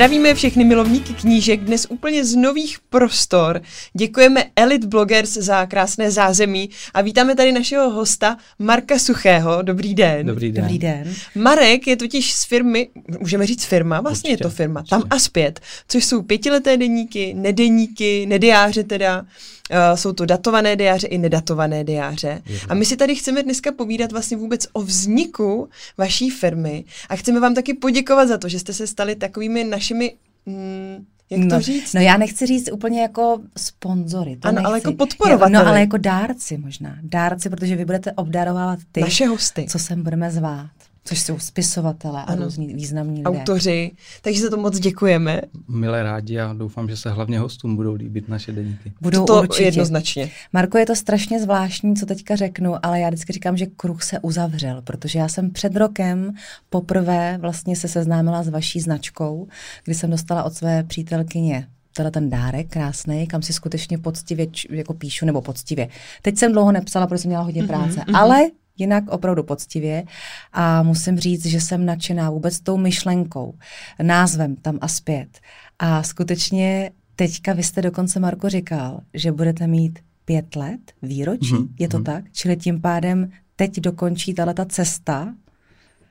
Zdravíme 0.00 0.34
všechny 0.34 0.64
milovníky 0.64 1.14
knížek 1.14 1.60
dnes 1.60 1.86
úplně 1.90 2.24
z 2.24 2.36
nových 2.36 2.78
prostor. 2.90 3.62
Děkujeme 3.96 4.44
Elite 4.56 4.86
Bloggers 4.86 5.32
za 5.32 5.66
krásné 5.66 6.10
zázemí 6.10 6.70
a 6.94 7.00
vítáme 7.00 7.34
tady 7.34 7.52
našeho 7.52 7.90
hosta 7.90 8.36
Marka 8.58 8.98
Suchého. 8.98 9.62
Dobrý 9.62 9.94
den. 9.94 10.26
Dobrý 10.26 10.52
den. 10.52 10.64
Dobrý 10.64 10.78
den. 10.78 11.14
Marek 11.34 11.86
je 11.86 11.96
totiž 11.96 12.32
z 12.34 12.44
firmy, 12.44 12.88
můžeme 13.20 13.46
říct 13.46 13.64
firma, 13.64 14.00
vlastně 14.00 14.30
Určitě, 14.30 14.44
je 14.44 14.50
to 14.50 14.56
firma, 14.56 14.80
určitě. 14.80 14.90
tam 14.90 15.02
a 15.10 15.18
zpět, 15.18 15.60
což 15.88 16.04
jsou 16.04 16.22
pětileté 16.22 16.76
deníky, 16.76 17.34
nedeníky, 17.34 18.26
nediáře 18.26 18.84
teda, 18.84 19.26
Uh, 19.70 19.96
jsou 19.96 20.12
to 20.12 20.26
datované 20.26 20.76
diáře 20.76 21.06
i 21.06 21.18
nedatované 21.18 21.84
diáře. 21.84 22.42
A 22.68 22.74
my 22.74 22.84
si 22.84 22.96
tady 22.96 23.14
chceme 23.14 23.42
dneska 23.42 23.72
povídat 23.72 24.12
vlastně 24.12 24.36
vůbec 24.36 24.66
o 24.72 24.82
vzniku 24.82 25.68
vaší 25.98 26.30
firmy 26.30 26.84
a 27.08 27.16
chceme 27.16 27.40
vám 27.40 27.54
taky 27.54 27.74
poděkovat 27.74 28.28
za 28.28 28.38
to, 28.38 28.48
že 28.48 28.58
jste 28.58 28.72
se 28.72 28.86
stali 28.86 29.14
takovými 29.16 29.64
našimi, 29.64 30.14
mm, 30.46 31.06
jak 31.30 31.40
to 31.40 31.54
no, 31.54 31.60
říct? 31.60 31.94
No 31.94 32.00
já 32.00 32.16
nechci 32.16 32.46
říct 32.46 32.72
úplně 32.72 33.02
jako 33.02 33.40
sponzory. 33.56 34.36
To 34.36 34.48
Ano, 34.48 34.54
nechci. 34.54 34.66
ale 34.66 34.78
jako 34.78 34.92
podporovateli. 34.92 35.52
No 35.52 35.66
ale 35.66 35.80
jako 35.80 35.96
dárci 35.96 36.58
možná. 36.58 36.96
Dárci, 37.02 37.50
protože 37.50 37.76
vy 37.76 37.84
budete 37.84 38.12
obdarovávat 38.12 38.78
ty, 38.92 39.00
Naše 39.00 39.26
hosty. 39.26 39.66
co 39.68 39.78
sem 39.78 40.02
budeme 40.02 40.30
zvát. 40.30 40.70
Což 41.10 41.20
jsou 41.20 41.38
spisovatele 41.38 42.24
a 42.24 42.34
různí 42.34 42.74
významní 42.74 43.18
lidé. 43.18 43.30
Autoři, 43.30 43.90
takže 44.22 44.40
za 44.40 44.50
to 44.50 44.56
moc 44.56 44.78
děkujeme. 44.78 45.40
Milé 45.68 46.02
rádi 46.02 46.38
a 46.38 46.52
doufám, 46.52 46.88
že 46.88 46.96
se 46.96 47.10
hlavně 47.10 47.38
hostům 47.38 47.76
budou 47.76 47.94
líbit 47.94 48.28
naše 48.28 48.52
deníky. 48.52 48.92
Budou 49.00 49.24
to 49.24 49.40
určitě. 49.42 49.64
jednoznačně. 49.64 50.30
Marko, 50.52 50.78
je 50.78 50.86
to 50.86 50.96
strašně 50.96 51.40
zvláštní, 51.40 51.96
co 51.96 52.06
teďka 52.06 52.36
řeknu, 52.36 52.86
ale 52.86 53.00
já 53.00 53.08
vždycky 53.08 53.32
říkám, 53.32 53.56
že 53.56 53.66
kruh 53.66 54.02
se 54.02 54.18
uzavřel, 54.20 54.82
protože 54.82 55.18
já 55.18 55.28
jsem 55.28 55.50
před 55.50 55.76
rokem 55.76 56.34
poprvé 56.70 57.38
vlastně 57.40 57.76
se 57.76 57.88
seznámila 57.88 58.42
s 58.42 58.48
vaší 58.48 58.80
značkou, 58.80 59.48
kdy 59.84 59.94
jsem 59.94 60.10
dostala 60.10 60.42
od 60.42 60.54
své 60.54 60.82
přítelkyně 60.82 61.66
teda 61.96 62.10
ten 62.10 62.30
dárek 62.30 62.68
krásný, 62.68 63.26
kam 63.26 63.42
si 63.42 63.52
skutečně 63.52 63.98
poctivě 63.98 64.46
č- 64.46 64.68
jako 64.70 64.94
píšu, 64.94 65.26
nebo 65.26 65.40
poctivě. 65.42 65.88
Teď 66.22 66.38
jsem 66.38 66.52
dlouho 66.52 66.72
nepsala, 66.72 67.06
protože 67.06 67.18
jsem 67.22 67.28
měla 67.28 67.42
hodně 67.44 67.62
práce, 67.64 68.04
ale 68.14 68.40
jinak 68.80 69.04
opravdu 69.10 69.42
poctivě 69.42 70.04
a 70.52 70.82
musím 70.82 71.18
říct, 71.18 71.46
že 71.46 71.60
jsem 71.60 71.86
nadšená 71.86 72.30
vůbec 72.30 72.60
tou 72.60 72.76
myšlenkou, 72.76 73.54
názvem 74.02 74.56
tam 74.56 74.78
a 74.80 74.88
zpět. 74.88 75.38
A 75.78 76.02
skutečně 76.02 76.90
teďka 77.16 77.52
vy 77.52 77.62
jste 77.62 77.82
dokonce, 77.82 78.20
Marko, 78.20 78.48
říkal, 78.48 79.00
že 79.14 79.32
budete 79.32 79.66
mít 79.66 79.98
pět 80.24 80.56
let 80.56 80.80
výročí, 81.02 81.54
Mhm, 81.54 81.68
je 81.78 81.88
to 81.88 81.96
mhm. 81.96 82.04
tak? 82.04 82.24
Čili 82.32 82.56
tím 82.56 82.80
pádem 82.80 83.30
teď 83.56 83.80
dokončí 83.80 84.34
tahle 84.34 84.54
ta 84.54 84.64
cesta, 84.64 85.34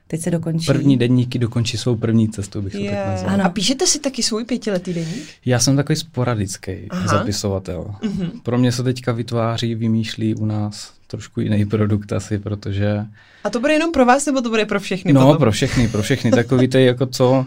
teď 0.07 0.21
se 0.21 0.31
dokončí. 0.31 0.65
První 0.65 0.97
deníky 0.97 1.39
dokončí 1.39 1.77
svou 1.77 1.95
první 1.95 2.29
cestu, 2.29 2.61
bych 2.61 2.73
to 2.73 2.79
Je. 2.79 2.91
tak 2.91 3.07
nazval. 3.07 3.33
Ano. 3.33 3.45
A 3.45 3.49
píšete 3.49 3.87
si 3.87 3.99
taky 3.99 4.23
svůj 4.23 4.45
pětiletý 4.45 4.93
deník? 4.93 5.23
Já 5.45 5.59
jsem 5.59 5.75
takový 5.75 5.95
sporadický 5.95 6.71
Aha. 6.89 7.07
zapisovatel. 7.07 7.95
Mhm. 8.03 8.31
Pro 8.43 8.57
mě 8.57 8.71
se 8.71 8.83
teďka 8.83 9.11
vytváří, 9.11 9.75
vymýšlí 9.75 10.35
u 10.35 10.45
nás 10.45 10.93
trošku 11.11 11.41
jiný 11.41 11.65
produkt 11.65 12.13
asi, 12.13 12.39
protože 12.39 13.05
A 13.43 13.49
to 13.49 13.59
bude 13.59 13.73
jenom 13.73 13.91
pro 13.91 14.05
vás, 14.05 14.25
nebo 14.25 14.41
to 14.41 14.49
bude 14.49 14.65
pro 14.65 14.79
všechny? 14.79 15.13
no 15.13 15.21
potom? 15.25 15.37
pro 15.37 15.51
všechny, 15.51 15.87
pro 15.87 16.01
všechny 16.01 16.31
takový 16.31 16.67
ty 16.67 16.85
jako 16.85 17.05
co, 17.05 17.45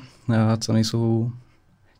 a 0.53 0.57
co 0.57 0.73
nejsou 0.73 1.31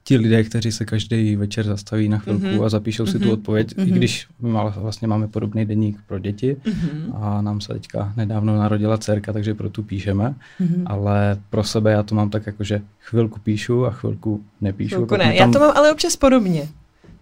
ti 0.05 0.17
lidé, 0.17 0.45
kteří 0.45 0.73
se 0.73 0.85
každý 0.85 1.37
večer 1.37 1.67
zastaví 1.67 2.09
na 2.09 2.19
chvilku 2.19 2.47
Mhm. 2.47 2.63
a 2.65 2.69
zapíšou 2.69 3.07
si 3.07 3.19
Mhm. 3.19 3.27
tu 3.27 3.33
odpověď, 3.33 3.75
i 3.79 3.81
Mhm. 3.81 3.91
když 3.91 4.27
my 4.41 4.49
má, 4.51 4.65
vlastně 4.69 5.09
máme 5.09 5.29
podobný 5.29 5.65
deník 5.65 5.99
pro 6.07 6.19
děti 6.19 6.57
Mhm. 6.67 7.13
a 7.17 7.43
nám 7.43 7.61
se 7.61 7.73
teďka 7.73 8.13
nedávno 8.17 8.59
narodila 8.59 8.99
dcerka, 8.99 9.33
takže 9.33 9.55
pro 9.55 9.71
tu 9.71 9.83
píšeme, 9.83 10.35
Mhm. 10.61 10.83
ale 10.87 11.39
pro 11.51 11.65
sebe 11.65 11.93
já 11.93 12.03
to 12.03 12.15
mám 12.15 12.31
tak 12.31 12.47
jako, 12.47 12.65
že 12.65 12.81
chvilku 13.01 13.41
píšu 13.41 13.87
a 13.87 13.91
chvilku 13.91 14.45
nepíšu. 14.61 14.95
Chvilku 14.95 15.17
ne. 15.17 15.29
mi 15.29 15.37
Já 15.37 15.49
to 15.51 15.59
mám 15.59 15.73
ale 15.77 15.93
občas 15.93 16.17
podobně. 16.17 16.69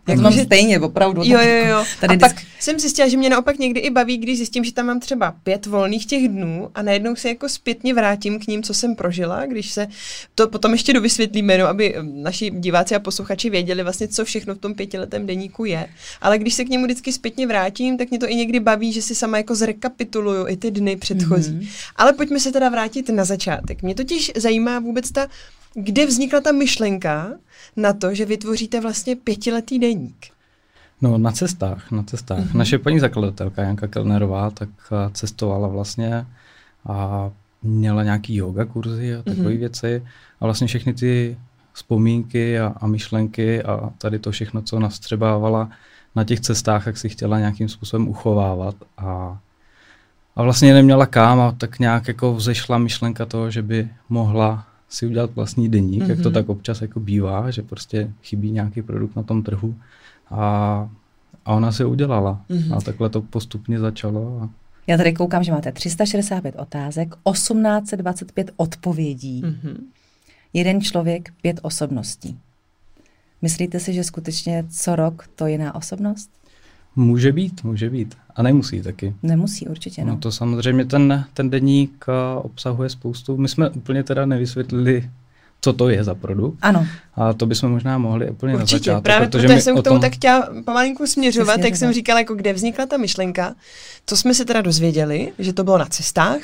To 0.07 0.15
mám 0.15 0.33
stejně, 0.33 0.81
opravdu. 0.81 1.23
Jo, 1.25 1.39
jo, 1.41 1.67
jo. 1.67 1.85
Tady 2.01 2.15
a 2.17 2.19
pak 2.19 2.33
vždycky- 2.33 2.51
jsem 2.61 2.81
zjistila, 2.81 3.09
že 3.09 3.17
mě 3.17 3.31
naopak 3.31 3.59
někdy 3.59 3.81
i 3.81 3.91
baví, 3.91 4.17
když 4.17 4.37
zjistím, 4.37 4.65
že 4.65 4.73
tam 4.73 4.87
mám 4.87 5.01
třeba 5.01 5.35
pět 5.43 5.67
volných 5.67 6.07
těch 6.07 6.29
dnů 6.29 6.71
a 6.75 6.83
najednou 6.83 7.17
se 7.17 7.29
jako 7.29 7.49
zpětně 7.49 7.95
vrátím 7.95 8.39
k 8.39 8.47
ním, 8.47 8.63
co 8.63 8.75
jsem 8.75 8.95
prožila, 8.95 9.47
když 9.47 9.71
se 9.71 9.87
to 10.35 10.49
potom 10.49 10.73
ještě 10.73 10.93
dovysvětlíme, 10.93 11.59
no, 11.59 11.67
aby 11.67 11.99
um, 11.99 12.23
naši 12.23 12.51
diváci 12.51 12.95
a 12.95 12.99
posluchači 12.99 13.51
věděli 13.51 13.83
vlastně, 13.83 14.09
co 14.09 14.25
všechno 14.25 14.55
v 14.55 14.59
tom 14.59 14.75
pětiletém 14.75 15.27
deníku 15.27 15.65
je. 15.65 15.89
Ale 16.21 16.39
když 16.39 16.55
se 16.55 16.65
k 16.65 16.69
němu 16.69 16.85
vždycky 16.85 17.13
zpětně 17.13 17.47
vrátím, 17.47 17.99
tak 17.99 18.11
mě 18.11 18.19
to 18.19 18.29
i 18.29 18.35
někdy 18.35 18.61
baví, 18.61 18.93
že 18.93 19.03
si 19.03 19.15
sama 19.15 19.37
jako 19.37 19.55
zrekapituluju 19.55 20.49
i 20.49 20.57
ty 20.57 20.71
dny 20.71 20.97
předchozí. 20.97 21.53
Mhm. 21.53 21.67
Ale 21.97 22.13
pojďme 22.13 22.41
se 22.41 22.53
teda 22.53 22.69
vrátit 22.69 23.09
na 23.09 23.25
začátek. 23.25 23.83
Mě 23.83 23.95
totiž 23.95 24.33
zajímá 24.37 24.79
vůbec 24.79 25.11
ta, 25.13 25.27
kde 25.75 26.07
vznikla 26.07 26.41
ta 26.41 26.53
myšlenka 26.53 27.29
na 27.77 27.93
to, 27.93 28.15
že 28.15 28.25
vytvoříte 28.25 28.81
vlastně 28.81 29.17
pětiletý 29.17 29.79
deník. 29.79 30.27
No 31.03 31.19
na 31.19 31.33
cestách, 31.33 31.91
na 31.91 32.03
cestách. 32.03 32.39
Mhm. 32.39 32.49
Mm-hmm. 32.49 32.59
Naše 32.59 32.79
paní 32.79 33.01
zakladatelka 33.01 33.63
Janka 33.63 33.87
Kellnerová 33.87 34.51
tak 34.51 34.69
a, 34.91 35.11
cestovala 35.11 35.69
vlastně 35.69 36.27
a 36.87 37.31
měla 37.63 38.03
nějaký 38.03 38.37
yoga 38.37 38.65
kurzy 38.65 39.15
a 39.15 39.23
takové 39.23 39.37
Mhm. 39.37 39.47
mm-hmm. 39.47 39.59
věci 39.59 40.03
a 40.41 40.45
vlastně 40.45 40.67
všechny 40.67 40.95
ty 40.95 41.37
vzpomínky 41.73 42.61
a, 42.61 42.75
a 42.81 42.87
myšlenky 42.87 43.63
a 43.63 43.91
tady 43.99 44.19
to 44.19 44.31
všechno, 44.31 44.63
co 44.63 44.79
nastřebávala 44.79 45.71
na 46.17 46.25
těch 46.25 46.41
cestách, 46.41 46.87
jak 46.87 46.97
si 46.97 47.09
chtěla 47.09 47.39
nějakým 47.39 47.69
způsobem 47.69 48.09
uchovávat 48.09 48.75
a, 48.99 49.39
a 50.37 50.43
vlastně 50.43 50.75
neměla 50.75 51.07
kam 51.07 51.41
a 51.41 51.53
tak 51.53 51.79
nějak 51.79 52.09
jako 52.09 52.35
vzešla 52.35 52.79
myšlenka 52.79 53.27
toho, 53.27 53.51
že 53.51 53.63
by 53.63 53.89
mohla 54.09 54.67
si 54.91 55.07
udělat 55.07 55.31
vlastní 55.35 55.69
deník, 55.69 56.03
mm-hmm. 56.03 56.09
jak 56.11 56.19
to 56.23 56.29
Mhm. 56.29 56.35
tak 56.35 56.49
občas 56.49 56.81
jako 56.83 57.01
bývá, 57.01 57.51
že 57.51 57.63
prostě 57.63 58.13
chybí 58.23 58.51
nějaký 58.51 58.83
produkt 58.83 59.17
na 59.17 59.23
tom 59.23 59.43
trhu 59.43 59.75
a, 60.31 60.41
a 61.45 61.55
ona 61.55 61.73
si 61.73 61.83
ho 61.83 61.91
udělala. 61.91 62.45
Mhm. 62.49 62.59
Mm-hmm. 62.59 62.77
A 62.77 62.81
takhle 62.81 63.09
to 63.11 63.23
postupně 63.23 63.79
začalo. 63.79 64.41
A 64.43 64.49
Já 64.87 64.97
tady 64.97 65.13
koukám, 65.13 65.45
že 65.45 65.53
máte 65.53 65.73
365 65.73 66.57
otázek, 66.57 67.09
1825 67.33 68.51
odpovědí, 68.57 69.43
Mhm. 69.45 69.85
jeden 70.53 70.81
člověk, 70.81 71.33
pět 71.43 71.61
osobností. 71.63 72.39
Myslíte 73.43 73.81
si, 73.81 73.93
že 73.93 74.05
skutečně 74.05 74.65
co 74.71 74.97
rok 74.97 75.29
to 75.37 75.47
je 75.47 75.53
jiná 75.53 75.75
osobnost? 75.75 76.31
Může 76.97 77.33
být, 77.33 77.65
může 77.65 77.91
být. 77.91 78.15
A 78.37 78.43
nemusí 78.43 78.83
taky. 78.83 79.15
Nemusí 79.23 79.67
určitě, 79.69 80.05
no. 80.05 80.13
No 80.13 80.19
to 80.19 80.33
samozřejmě 80.33 80.85
ten, 80.85 81.25
ten 81.35 81.51
deník 81.51 82.09
a, 82.09 82.41
obsahuje 82.45 82.89
spoustu. 82.91 83.37
My 83.37 83.49
jsme 83.49 83.71
úplně 83.71 84.03
teda 84.03 84.27
nevysvětlili, 84.27 85.11
co 85.61 85.73
to 85.73 85.89
je 85.89 86.05
za 86.05 86.15
produkt. 86.15 86.59
Ano, 86.63 86.87
A 87.15 87.33
to 87.33 87.47
bychom 87.47 87.71
možná 87.71 87.99
mohli 87.99 88.31
úplně 88.31 88.53
na 88.53 88.59
Určitě, 88.63 88.79
začátek. 88.79 89.05
právě 89.05 89.29
protože 89.29 89.49
my 89.49 89.61
jsem 89.61 89.77
k 89.77 89.83
tomu 89.83 89.95
tom, 89.95 90.01
tak 90.01 90.13
chtěla 90.13 90.49
pomalinku 90.65 91.07
směřovat, 91.07 91.53
Přesně 91.55 91.63
tak 91.71 91.77
jsem 91.77 91.93
říkala, 91.93 92.19
jako 92.21 92.35
kde 92.35 92.53
vznikla 92.53 92.87
ta 92.87 92.97
myšlenka, 92.97 93.55
co 94.07 94.17
jsme 94.17 94.35
se 94.35 94.45
teda 94.45 94.61
dozvěděli, 94.63 95.33
že 95.39 95.53
to 95.53 95.65
bylo 95.65 95.79
na 95.79 95.85
cestách, 95.87 96.41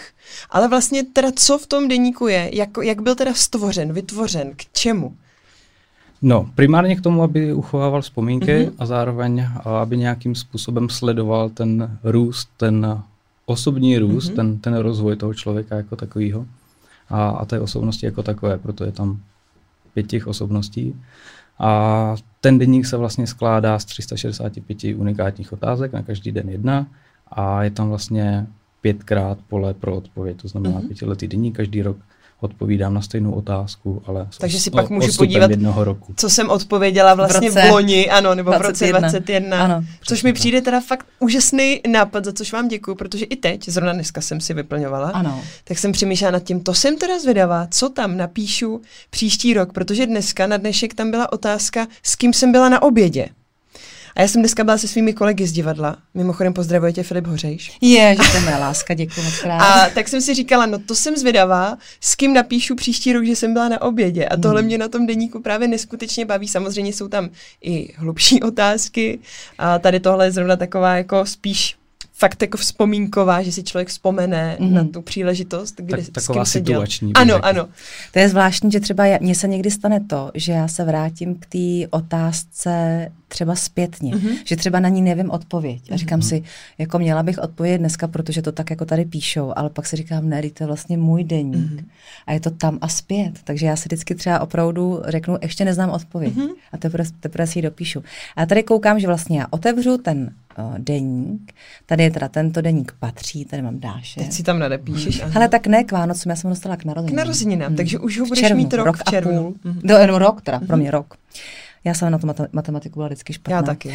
ale 0.51 0.69
vlastně 0.69 1.03
teda 1.05 1.29
co 1.37 1.59
v 1.59 1.67
tom 1.67 1.89
deníku 1.89 2.29
je, 2.29 2.51
jak, 2.53 2.69
jak 2.83 3.03
byl 3.03 3.15
teda 3.15 3.35
stvořen, 3.35 3.93
vytvořen, 3.93 4.53
k 4.57 4.65
čemu? 4.73 5.17
No, 6.23 6.47
primárně 6.55 6.97
k 6.97 7.01
tomu, 7.01 7.23
aby 7.23 7.53
uchovával 7.53 8.03
vzpomínky 8.03 8.55
Mhm. 8.59 8.65
mm-hmm. 8.69 8.75
a 8.79 8.87
zároveň 8.87 9.47
aby 9.65 9.97
nějakým 9.97 10.35
způsobem 10.35 10.89
sledoval 10.89 11.49
ten 11.49 11.99
růst, 12.05 12.49
ten 12.57 13.03
osobní 13.47 13.99
růst, 13.99 14.25
Mhm. 14.29 14.33
mm-hmm. 14.33 14.37
ten, 14.37 14.59
ten 14.59 14.75
rozvoj 14.77 15.17
toho 15.17 15.35
člověka 15.35 15.77
jako 15.77 15.97
takového 15.97 16.47
a, 17.09 17.29
a 17.29 17.45
té 17.45 17.61
osobnosti 17.61 18.07
jako 18.07 18.23
takové, 18.23 18.59
proto 18.59 18.85
je 18.85 18.93
tam 18.93 19.21
pět 19.95 20.07
těch 20.07 20.27
osobností. 20.27 20.95
A 21.59 22.15
ten 22.41 22.59
deník 22.59 22.87
se 22.87 22.97
vlastně 22.97 23.27
skládá 23.27 23.79
z 23.79 23.85
365 23.85 24.85
unikátních 24.97 25.53
otázek, 25.53 25.93
na 25.93 26.03
každý 26.03 26.33
den 26.33 26.49
jedna 26.49 26.87
a 27.31 27.63
je 27.63 27.71
tam 27.71 27.89
vlastně 27.89 28.47
pětkrát 28.81 29.39
pole 29.49 29.75
pro 29.75 29.97
odpověď, 29.97 30.37
to 30.43 30.49
znamená 30.49 30.75
Mhm. 30.75 30.85
mm-hmm. 30.85 30.89
pětiletý 30.89 31.29
deník, 31.29 31.57
každý 31.57 31.83
rok 31.83 31.97
odpovídám 32.41 32.95
na 32.95 33.03
stejnou 33.03 33.33
otázku, 33.33 34.03
ale 34.07 34.29
Takže 34.39 34.61
si 34.61 34.71
pak 34.71 34.91
můžu 34.91 35.13
podívat, 35.17 35.51
jednoho 35.51 35.85
roku. 35.85 36.15
Co 36.17 36.31
jsem 36.31 36.51
odpověděla 36.51 37.15
vlastně 37.15 37.51
v, 37.51 37.55
roce 37.55 37.71
loni, 37.71 38.11
ano, 38.11 38.35
nebo 38.35 38.51
v 38.51 38.61
roce 38.61 38.87
21. 38.87 39.01
21. 39.01 39.65
Ano, 39.65 39.85
Což 40.01 40.01
přesně 40.01 40.29
mi 40.29 40.33
přijde 40.33 40.63
teda 40.63 40.81
fakt 40.81 41.07
úžasný 41.19 41.81
nápad, 41.89 42.25
za 42.25 42.33
což 42.33 42.53
vám 42.53 42.69
děkuju, 42.69 42.95
protože 42.95 43.25
i 43.25 43.37
teď, 43.37 43.69
zrovna 43.69 43.93
dneska 43.93 44.21
jsem 44.21 44.41
si 44.41 44.55
vyplňovala, 44.55 45.11
ano. 45.11 45.41
tak 45.65 45.79
jsem 45.79 45.93
přemýšlela 45.93 46.31
nad 46.31 46.43
tím, 46.43 46.61
to 46.61 46.75
jsem 46.75 46.99
teda 46.99 47.19
zvědavá, 47.19 47.67
co 47.71 47.89
tam 47.89 48.17
napíšu 48.17 48.81
příští 49.11 49.55
rok, 49.55 49.73
protože 49.73 50.07
dneska 50.07 50.47
na 50.47 50.57
dnešek 50.57 50.95
tam 50.95 51.11
byla 51.11 51.33
otázka, 51.33 51.87
s 52.03 52.17
kým 52.17 52.33
jsem 52.33 52.53
byla 52.53 52.69
na 52.69 52.83
obědě. 52.83 53.29
A 54.17 54.23
já 54.23 54.29
jsem 54.29 54.43
dneska 54.43 54.65
byla 54.65 54.79
se 54.79 54.89
svými 54.89 55.13
kolegy 55.13 55.47
z 55.47 55.53
divadla. 55.53 55.97
Mimochodem 56.15 56.53
pozdravuje 56.53 56.93
tě 56.93 57.03
Filip 57.03 57.27
Hořejš. 57.27 57.79
Je, 57.81 58.17
že 58.23 58.31
to 58.31 58.37
je 58.37 58.43
moje 58.43 58.57
láska, 58.57 58.95
děkuji 58.95 59.23
moc 59.23 59.39
krát. 59.39 59.61
A 59.61 59.91
tak 59.91 60.09
jsem 60.09 60.21
si 60.21 60.35
říkala, 60.35 60.67
no 60.67 60.79
to 60.79 60.95
jsem 60.95 61.17
zvědavá, 61.17 61.79
s 62.01 62.15
kým 62.15 62.35
napíšu 62.35 62.75
příští 62.75 63.13
rok, 63.13 63.25
že 63.25 63.37
jsem 63.37 63.53
byla 63.53 63.69
na 63.69 63.83
obědě. 63.83 64.27
A 64.27 64.37
tohle 64.37 64.61
Hmm. 64.61 64.67
mě 64.67 64.79
na 64.79 64.89
tom 64.89 65.07
deníku 65.07 65.43
právě 65.43 65.69
neskutečně 65.69 66.27
baví. 66.27 66.49
Samozřejmě 66.49 66.93
jsou 66.93 67.09
tam 67.09 67.31
i 67.63 67.93
hlubší 67.97 68.43
otázky. 68.43 69.19
A 69.59 69.79
tady 69.79 70.01
tohle 70.01 70.27
je 70.27 70.33
zrovna 70.33 70.57
taková 70.57 70.97
jako 70.97 71.27
spíš 71.27 71.77
fakt 72.19 72.43
jako 72.43 72.59
vzpomínková, 72.59 73.43
že 73.43 73.53
si 73.53 73.63
člověk 73.63 73.89
vzpomene 73.89 74.57
mm-hmm. 74.61 74.73
na 74.73 74.85
tu 74.85 75.03
příležitost, 75.03 75.75
kde 75.77 75.97
tak, 75.97 76.07
taková 76.07 76.45
s 76.45 76.53
kým 76.53 76.65
situační. 76.65 77.13
Ano, 77.13 77.35
řekl. 77.35 77.47
ano. 77.47 77.69
To 78.13 78.19
je 78.19 78.29
zvláštní, 78.29 78.71
že 78.71 78.81
třeba 78.81 79.05
mně 79.21 79.35
se 79.35 79.49
někdy 79.49 79.71
stane 79.71 80.01
to, 80.01 80.31
že 80.35 80.53
já 80.53 80.69
se 80.69 80.85
vrátím 80.85 81.35
k 81.35 81.47
té 81.47 81.89
otázce 81.91 83.09
třeba 83.29 83.55
zpětně, 83.55 84.15
mm-hmm. 84.15 84.37
že 84.45 84.57
třeba 84.57 84.81
na 84.81 84.89
ní 84.89 85.03
nevím 85.03 85.31
odpověď. 85.31 85.93
A 85.93 85.97
říkám 85.97 86.21
mm-hmm. 86.21 86.29
si, 86.29 86.43
jako 86.79 86.99
měla 86.99 87.23
bych 87.23 87.39
odpovědět 87.39 87.79
dneska, 87.79 88.09
protože 88.09 88.43
to 88.43 88.53
tak 88.53 88.71
jako 88.71 88.85
tady 88.85 89.05
píšou, 89.05 89.53
ale 89.57 89.71
pak 89.71 89.87
si 89.87 89.97
říkám, 89.97 90.29
ne, 90.29 90.43
to 90.51 90.63
je 90.63 90.67
vlastně 90.67 90.97
můj 90.97 91.25
deník 91.25 91.57
mm-hmm. 91.57 91.85
a 92.27 92.33
je 92.33 92.41
to 92.41 92.51
tam 92.51 92.79
a 92.81 92.89
zpět. 92.89 93.33
Takže 93.45 93.67
já 93.67 93.77
si 93.77 93.89
vždycky 93.89 94.15
třeba 94.15 94.41
opravdu 94.41 95.03
řeknu, 95.07 95.39
ještě 95.43 95.65
neznám 95.65 95.91
odpověď 95.91 96.35
mm-hmm. 96.35 96.51
a 96.73 96.77
teprve, 96.77 97.05
teprve 97.21 97.47
si 97.47 97.59
ji 97.59 97.63
dopíšu. 97.63 98.03
A 98.37 98.47
tady 98.47 98.63
koukám, 98.63 99.01
že 99.01 99.07
vlastně 99.07 99.41
já 99.41 99.47
otevřu 99.51 99.99
ten 99.99 100.31
uh, 100.59 100.79
deník, 100.79 101.53
tady 101.87 102.03
je 102.03 102.11
teda 102.11 102.29
tento 102.29 102.61
deník 102.61 102.93
patří, 102.99 103.45
tady 103.45 103.63
mám 103.63 103.81
dáše. 103.81 104.21
Teď 104.21 104.33
si 104.33 104.43
tam 104.43 104.59
nadepíšeš. 104.59 105.25
Mm. 105.25 105.33
Ale 105.35 105.49
tak 105.49 105.67
ne 105.67 105.85
k 105.85 105.93
Vánocům, 105.93 106.31
já 106.31 106.37
jsem 106.37 106.49
ho 106.49 106.53
dostala 106.53 106.77
k 106.77 106.85
narozeninám. 106.85 107.17
K 107.17 107.25
narozeninám, 107.25 107.71
mm. 107.71 107.77
takže 107.77 107.99
už 107.99 108.19
ho 108.19 108.27
budeš 108.27 108.41
červnu, 108.41 108.63
mít 108.63 108.75
rok, 108.75 108.87
rok 108.87 108.97
v 108.97 109.11
červnu. 109.11 109.39
A 109.39 109.43
půl. 109.43 109.73
Mm. 109.73 109.81
Do, 109.85 110.07
no, 110.07 110.19
rok 110.19 110.43
teda, 110.43 110.59
mm. 110.59 110.67
pro 110.67 110.77
mě 110.77 110.91
rok. 110.91 111.15
Já 111.87 111.95
jsem 111.95 112.13
na 112.13 112.19
to 112.19 112.47
matematiku 112.53 112.99
byla 112.99 113.07
vždycky 113.07 113.33
špatná. 113.33 113.57
Já 113.57 113.63
taky. 113.63 113.95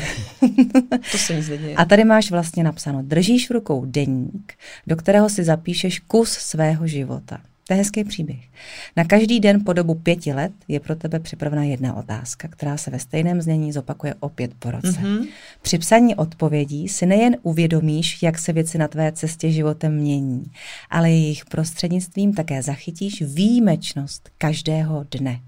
to 1.11 1.17
se 1.17 1.35
nic 1.35 1.49
neděje. 1.49 1.75
A 1.75 1.85
tady 1.85 2.03
máš 2.03 2.31
vlastně 2.31 2.63
napsáno, 2.63 3.01
držíš 3.01 3.49
v 3.49 3.53
rukou 3.53 3.85
deník, 3.85 4.53
do 4.87 4.95
kterého 4.95 5.29
si 5.29 5.43
zapíšeš 5.43 5.99
kus 5.99 6.31
svého 6.31 6.87
života. 6.87 7.41
To 7.67 7.73
je 7.73 7.77
hezký 7.77 8.03
příběh. 8.03 8.39
Na 8.97 9.03
každý 9.03 9.39
den 9.39 9.63
po 9.65 9.73
dobu 9.73 9.95
pěti 9.95 10.33
let 10.33 10.51
je 10.67 10.79
pro 10.79 10.95
tebe 10.95 11.19
připravena 11.19 11.63
jedna 11.63 11.93
otázka, 11.93 12.47
která 12.47 12.77
se 12.77 12.91
ve 12.91 12.99
stejném 12.99 13.41
znění 13.41 13.71
zopakuje 13.71 14.15
opět 14.19 14.51
po 14.59 14.71
roce. 14.71 14.87
Mm-hmm. 14.87 15.27
Při 15.61 15.77
psaní 15.77 16.15
odpovědí 16.15 16.87
si 16.87 17.05
nejen 17.05 17.37
uvědomíš, 17.43 18.23
jak 18.23 18.39
se 18.39 18.53
věci 18.53 18.77
na 18.77 18.87
tvé 18.87 19.11
cestě 19.11 19.51
životem 19.51 19.95
mění, 19.95 20.51
ale 20.89 21.09
jejich 21.09 21.45
prostřednictvím 21.45 22.33
také 22.33 22.61
zachytíš 22.61 23.21
výjimečnost 23.21 24.29
každého 24.37 25.05
dne. 25.11 25.39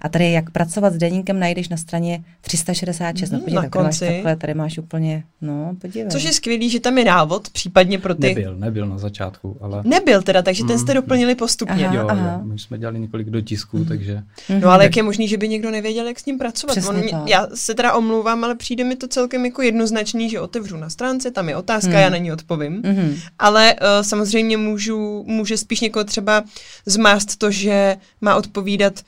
A 0.00 0.08
tady 0.08 0.32
jak 0.32 0.50
pracovat 0.50 0.92
s 0.92 0.98
deníkem 0.98 1.40
najdeš 1.40 1.68
na 1.68 1.76
straně 1.76 2.24
366. 2.40 3.30
Mm, 3.30 3.38
no 3.38 3.44
podívej, 3.44 3.62
na 3.62 3.70
konci. 3.70 4.04
Máš 4.04 4.14
takhle, 4.14 4.36
tady 4.36 4.54
máš 4.54 4.78
úplně, 4.78 5.24
no 5.40 5.76
podívej. 5.80 6.10
Což 6.10 6.24
je 6.24 6.32
skvělý, 6.32 6.70
že 6.70 6.80
tam 6.80 6.98
je 6.98 7.04
návod, 7.04 7.50
případně 7.50 7.98
pro 7.98 8.14
ty... 8.14 8.28
Nebyl, 8.28 8.56
nebyl 8.56 8.86
na 8.86 8.98
začátku, 8.98 9.56
ale... 9.60 9.82
Nebyl 9.84 10.22
teda, 10.22 10.42
takže 10.42 10.64
ten 10.64 10.78
jste 10.78 10.92
mm. 10.92 10.94
doplnili 10.94 11.34
postupně. 11.34 11.86
Aha, 11.86 11.96
jo, 11.96 12.06
aha. 12.10 12.32
jo, 12.32 12.44
my 12.44 12.58
jsme 12.58 12.78
dělali 12.78 13.00
několik 13.00 13.30
dotisků, 13.30 13.78
mm. 13.78 13.84
takže... 13.84 14.22
No 14.60 14.68
ale 14.68 14.84
jak 14.84 14.96
je 14.96 15.02
možný, 15.02 15.28
že 15.28 15.36
by 15.36 15.48
někdo 15.48 15.70
nevěděl, 15.70 16.06
jak 16.06 16.20
s 16.20 16.26
ním 16.26 16.38
pracovat? 16.38 16.76
On, 16.88 17.02
já 17.26 17.46
se 17.54 17.74
teda 17.74 17.94
omlouvám, 17.94 18.44
ale 18.44 18.54
přijde 18.54 18.84
mi 18.84 18.96
to 18.96 19.08
celkem 19.08 19.44
jako 19.44 19.62
jednoznačný, 19.62 20.30
že 20.30 20.40
otevřu 20.40 20.76
na 20.76 20.90
stránce, 20.90 21.30
tam 21.30 21.48
je 21.48 21.56
otázka, 21.56 21.90
mm. 21.90 21.98
já 21.98 22.10
na 22.10 22.16
ní 22.16 22.32
odpovím. 22.32 22.72
Mm. 22.72 23.14
Ale 23.38 23.74
uh, 23.74 23.78
samozřejmě 24.02 24.56
můžu, 24.56 25.24
může 25.26 25.56
spíš 25.56 25.80
někoho 25.80 26.04
třeba 26.04 26.44
zmást 26.86 27.36
to, 27.36 27.50
že 27.50 27.96
má 28.20 28.36
odpovídat 28.36 29.00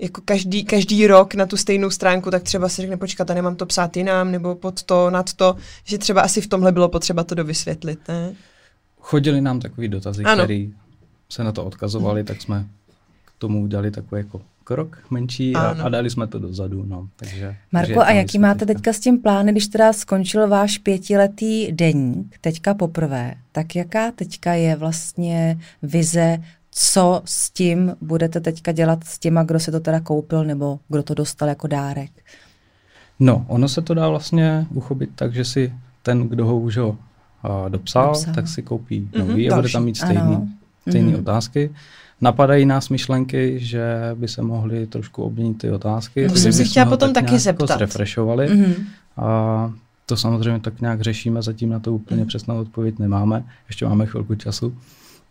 jako 0.00 0.20
každý, 0.24 0.64
každý 0.64 1.06
rok 1.06 1.34
na 1.34 1.46
tu 1.46 1.56
stejnou 1.56 1.90
stránku, 1.90 2.30
tak 2.30 2.42
třeba 2.42 2.68
si 2.68 2.82
řekne, 2.82 2.96
počkat, 2.96 3.30
a 3.30 3.34
nemám 3.34 3.56
to 3.56 3.66
psát 3.66 3.96
jinam, 3.96 4.32
nebo 4.32 4.54
pod 4.54 4.82
to, 4.82 5.10
nad 5.10 5.32
to, 5.32 5.56
že 5.84 5.98
třeba 5.98 6.20
asi 6.20 6.40
v 6.40 6.46
tomhle 6.46 6.72
bylo 6.72 6.88
potřeba 6.88 7.24
to 7.24 7.34
dovysvětlit, 7.34 8.08
ne? 8.08 8.34
Chodili 9.00 9.40
nám 9.40 9.60
takový 9.60 9.88
dotazy, 9.88 10.24
které 10.24 10.66
se 11.28 11.44
na 11.44 11.52
to 11.52 11.64
odkazovali, 11.64 12.24
tak 12.24 12.42
jsme 12.42 12.66
k 13.24 13.32
tomu 13.38 13.62
udělali 13.62 13.90
takový 13.90 14.20
jako 14.20 14.40
krok 14.64 14.98
menší 15.10 15.54
a, 15.54 15.60
a 15.60 15.88
dali 15.88 16.10
jsme 16.10 16.26
to 16.26 16.38
dozadu. 16.38 16.84
No. 16.86 17.08
Takže, 17.16 17.56
Marko, 17.72 17.86
takže 17.86 17.94
a 17.94 18.12
jaký 18.12 18.38
máte 18.38 18.66
teďka. 18.66 18.74
teďka 18.74 18.92
s 18.92 19.00
tím 19.00 19.22
plány, 19.22 19.52
když 19.52 19.66
teda 19.66 19.92
skončil 19.92 20.48
váš 20.48 20.78
pětiletý 20.78 21.72
deník, 21.72 22.38
teďka 22.40 22.74
poprvé, 22.74 23.34
tak 23.52 23.76
jaká 23.76 24.10
teďka 24.10 24.52
je 24.52 24.76
vlastně 24.76 25.60
vize 25.82 26.38
co 26.70 27.22
s 27.24 27.50
tím 27.50 27.96
budete 28.00 28.40
teďka 28.40 28.72
dělat 28.72 29.04
s 29.04 29.18
těma, 29.18 29.42
kdo 29.42 29.60
si 29.60 29.70
to 29.70 29.80
teda 29.80 30.00
koupil 30.00 30.44
nebo 30.44 30.78
kdo 30.88 31.02
to 31.02 31.14
dostal 31.14 31.48
jako 31.48 31.66
dárek? 31.66 32.10
No, 33.20 33.44
ono 33.48 33.68
se 33.68 33.82
to 33.82 33.94
dá 33.94 34.08
vlastně 34.08 34.66
uchopit 34.74 35.10
tak, 35.14 35.34
že 35.34 35.44
si 35.44 35.72
ten, 36.02 36.28
kdo 36.28 36.46
ho 36.46 36.58
už 36.58 36.76
ho 36.76 36.88
uh, 36.88 36.96
dopsal, 37.68 38.06
dopsal, 38.06 38.34
tak 38.34 38.48
si 38.48 38.62
koupí 38.62 39.00
mm-hmm, 39.00 39.26
nový 39.26 39.50
a 39.50 39.56
bude 39.56 39.68
tam 39.68 39.84
mít 39.84 39.96
stejný, 39.96 40.58
stejný 40.88 41.12
mm-hmm. 41.12 41.20
otázky. 41.20 41.70
Napadají 42.20 42.66
nás 42.66 42.88
myšlenky, 42.88 43.58
že 43.60 43.84
by 44.14 44.28
se 44.28 44.42
mohly 44.42 44.86
trošku 44.86 45.22
obměnit 45.22 45.58
ty 45.58 45.70
otázky. 45.70 46.28
To 46.28 46.36
jsem 46.36 46.52
si 46.52 46.64
chtěla 46.64 46.86
potom 46.86 47.12
tak 47.12 47.24
taky 47.24 47.34
jako 47.34 47.38
zeptat. 47.38 47.78
zrefreshovali. 47.78 48.48
Mm-hmm. 48.48 48.74
A 49.16 49.72
to 50.06 50.16
samozřejmě 50.16 50.60
tak 50.60 50.80
nějak 50.80 51.00
řešíme, 51.00 51.42
zatím 51.42 51.70
na 51.70 51.78
to 51.78 51.92
úplně 51.92 52.20
mm. 52.20 52.26
přesnou 52.26 52.60
odpověď 52.60 52.98
nemáme. 52.98 53.44
Ještě 53.68 53.86
máme 53.86 54.06
chvilku 54.06 54.34
času 54.34 54.76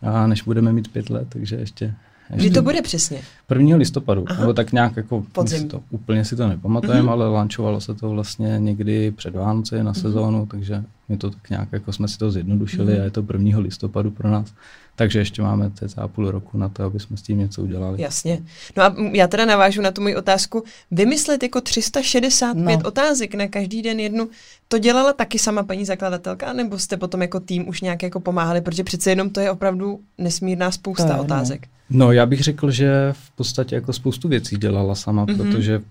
a 0.02 0.26
než 0.26 0.42
budeme 0.42 0.72
mít 0.72 0.92
pět 0.92 1.10
let, 1.10 1.26
takže 1.28 1.56
ještě... 1.56 1.94
ještě 2.30 2.48
Kdy 2.48 2.50
to 2.50 2.62
bude 2.62 2.82
přesně? 2.82 3.20
1. 3.58 3.76
listopadu, 3.76 4.24
Aha. 4.28 4.40
nebo 4.40 4.52
tak 4.52 4.72
nějak 4.72 4.96
jako... 4.96 5.24
Podzim. 5.32 5.60
Si 5.60 5.66
to, 5.68 5.82
úplně 5.90 6.24
si 6.24 6.36
to 6.36 6.48
nepamatujeme, 6.48 7.02
mm-hmm. 7.02 7.10
ale 7.10 7.28
lancovalo 7.28 7.80
se 7.80 7.94
to 7.94 8.10
vlastně 8.10 8.56
někdy 8.58 9.10
před 9.10 9.34
Vánoce 9.34 9.84
na 9.84 9.92
mm-hmm. 9.92 10.00
sezónu, 10.00 10.46
takže 10.46 10.84
my 11.10 11.16
to 11.16 11.30
tak 11.30 11.50
nějak 11.50 11.68
jako 11.72 11.92
jsme 11.92 12.08
si 12.08 12.18
to 12.18 12.30
zjednodušili 12.30 12.92
mm-hmm. 12.92 13.00
a 13.00 13.04
je 13.04 13.10
to 13.10 13.24
1. 13.32 13.58
listopadu 13.58 14.10
pro 14.10 14.30
nás. 14.30 14.52
Takže 14.96 15.18
ještě 15.18 15.42
máme 15.42 15.70
cca 15.70 16.08
půl 16.08 16.30
roku 16.30 16.58
na 16.58 16.68
to, 16.68 16.84
aby 16.84 17.00
jsme 17.00 17.16
s 17.16 17.22
tím 17.22 17.38
něco 17.38 17.62
udělali. 17.62 18.02
Jasně. 18.02 18.42
No 18.76 18.82
a 18.82 18.94
já 19.12 19.26
teda 19.26 19.44
navážu 19.44 19.82
na 19.82 19.90
tu 19.90 20.02
moji 20.02 20.16
otázku. 20.16 20.64
Vymyslet 20.90 21.42
jako 21.42 21.60
365 21.60 22.76
no. 22.76 22.88
otázek 22.88 23.34
na 23.34 23.48
každý 23.48 23.82
den 23.82 24.00
jednu, 24.00 24.28
to 24.68 24.78
dělala 24.78 25.12
taky 25.12 25.38
sama 25.38 25.62
paní 25.62 25.84
zakladatelka, 25.84 26.52
nebo 26.52 26.78
jste 26.78 26.96
potom 26.96 27.22
jako 27.22 27.40
tým 27.40 27.68
už 27.68 27.80
nějak 27.80 28.02
jako 28.02 28.20
pomáhali, 28.20 28.60
protože 28.60 28.84
přece 28.84 29.10
jenom 29.10 29.30
to 29.30 29.40
je 29.40 29.50
opravdu 29.50 30.00
nesmírná 30.18 30.70
spousta 30.70 31.06
to 31.06 31.12
je, 31.12 31.20
otázek. 31.20 31.66
No. 31.90 32.06
no 32.06 32.12
já 32.12 32.26
bych 32.26 32.40
řekl, 32.40 32.70
že 32.70 33.12
v 33.12 33.30
podstatě 33.30 33.74
jako 33.74 33.92
spoustu 33.92 34.28
věcí 34.28 34.56
dělala 34.56 34.94
sama, 34.94 35.26
mm-hmm. 35.26 35.36
protože 35.36 35.82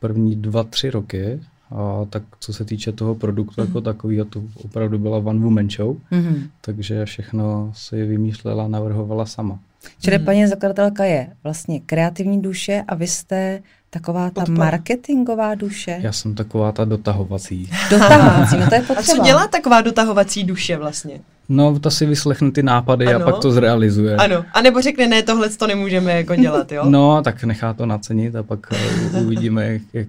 první 0.00 0.36
dva, 0.36 0.64
tři 0.64 0.90
roky 0.90 1.40
a 1.70 2.04
tak 2.10 2.22
co 2.40 2.52
se 2.52 2.64
týče 2.64 2.92
toho 2.92 3.14
produktu 3.14 3.60
mm-hmm. 3.60 3.66
jako 3.66 3.80
takového, 3.80 4.24
to 4.24 4.42
opravdu 4.64 4.98
byla 4.98 5.18
one 5.18 5.40
woman 5.40 5.70
show, 5.70 5.96
mm-hmm. 6.12 6.48
takže 6.60 7.04
všechno 7.04 7.72
si 7.74 8.04
vymýšlela, 8.04 8.68
navrhovala 8.68 9.26
sama. 9.26 9.58
Čili 10.00 10.16
mm-hmm. 10.16 10.24
paní 10.24 10.46
zakladatelka 10.46 11.04
je 11.04 11.28
vlastně 11.44 11.80
kreativní 11.80 12.42
duše 12.42 12.84
a 12.88 12.94
vy 12.94 13.06
jste 13.06 13.62
taková 13.90 14.30
ta 14.30 14.40
Podpora. 14.40 14.58
marketingová 14.58 15.54
duše. 15.54 15.98
Já 16.00 16.12
jsem 16.12 16.34
taková 16.34 16.72
ta 16.72 16.84
dotahovací. 16.84 17.70
Dotahovací, 17.90 18.56
no 18.56 18.68
to 18.68 18.74
je 18.74 18.80
potřeba. 18.80 19.00
A 19.00 19.02
co 19.02 19.24
dělá 19.24 19.46
taková 19.48 19.80
dotahovací 19.80 20.44
duše 20.44 20.76
vlastně? 20.76 21.20
No, 21.48 21.78
ta 21.78 21.90
si 21.90 22.06
vyslechne 22.06 22.50
ty 22.50 22.62
nápady 22.62 23.06
ano. 23.06 23.26
a 23.26 23.30
pak 23.30 23.42
to 23.42 23.52
zrealizuje. 23.52 24.16
Ano, 24.16 24.44
a 24.52 24.62
nebo 24.62 24.80
řekne, 24.82 25.06
ne, 25.06 25.22
tohle 25.22 25.48
to 25.48 25.66
nemůžeme 25.66 26.12
jako 26.12 26.34
dělat, 26.34 26.72
jo? 26.72 26.84
no, 26.88 27.22
tak 27.22 27.44
nechá 27.44 27.72
to 27.72 27.86
nacenit 27.86 28.36
a 28.36 28.42
pak 28.42 28.66
eh, 28.72 29.20
uvidíme, 29.20 29.72
jak, 29.72 29.82
jak 29.92 30.08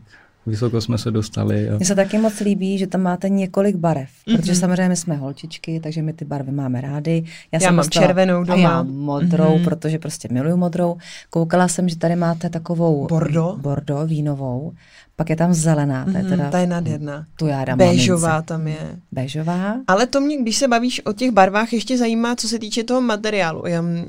vysoko 0.50 0.82
jsme 0.82 0.98
se 0.98 1.12
dostali. 1.12 1.70
A... 1.70 1.76
Mně 1.76 1.86
se 1.86 1.96
taky 1.96 2.18
moc 2.18 2.40
líbí, 2.40 2.78
že 2.78 2.88
tam 2.88 3.02
máte 3.02 3.30
několik 3.30 3.76
barev, 3.76 4.10
mm-hmm. 4.10 4.38
protože 4.38 4.56
samozřejmě 4.56 4.96
jsme 4.96 5.16
holčičky, 5.16 5.80
takže 5.80 6.02
my 6.02 6.14
ty 6.14 6.26
barvy 6.26 6.52
máme 6.52 6.82
rády. 6.82 7.24
Já, 7.26 7.32
já 7.52 7.60
jsem 7.60 7.76
mám 7.76 7.86
dostala, 7.86 8.08
červenou 8.08 8.44
doma. 8.44 8.70
A 8.70 8.72
já 8.72 8.84
modrou, 8.84 9.58
mm-hmm. 9.58 9.64
protože 9.64 10.00
prostě 10.00 10.28
miluju 10.32 10.58
modrou. 10.58 10.98
Koukala 11.30 11.68
jsem, 11.68 11.90
že 11.90 11.98
tady 11.98 12.16
máte 12.16 12.50
takovou 12.50 13.08
bordo, 13.08 13.58
bordo 13.62 14.06
vínovou. 14.06 14.74
Pak 15.20 15.30
je 15.30 15.36
tam 15.36 15.54
zelená, 15.54 16.06
ta 16.06 16.12
je 16.12 16.24
mhm, 16.24 16.30
teda... 16.30 16.50
ta 16.50 16.60
je 16.60 16.68
nádherná. 16.68 17.26
Tu 17.36 17.48
já 17.48 17.66
dám 17.66 17.78
Béžová 17.78 18.30
mamince. 18.30 18.48
tam 18.48 18.68
je. 18.68 19.00
Béžová. 19.12 19.76
Ale 19.88 20.08
to 20.08 20.22
mě, 20.22 20.38
když 20.38 20.58
se 20.58 20.68
bavíš 20.68 21.06
o 21.06 21.14
těch 21.14 21.32
barvách, 21.32 21.74
ještě 21.74 21.98
zajímá, 21.98 22.36
co 22.36 22.48
se 22.48 22.60
týče 22.60 22.84
toho 22.84 23.02
materiálu. 23.02 23.64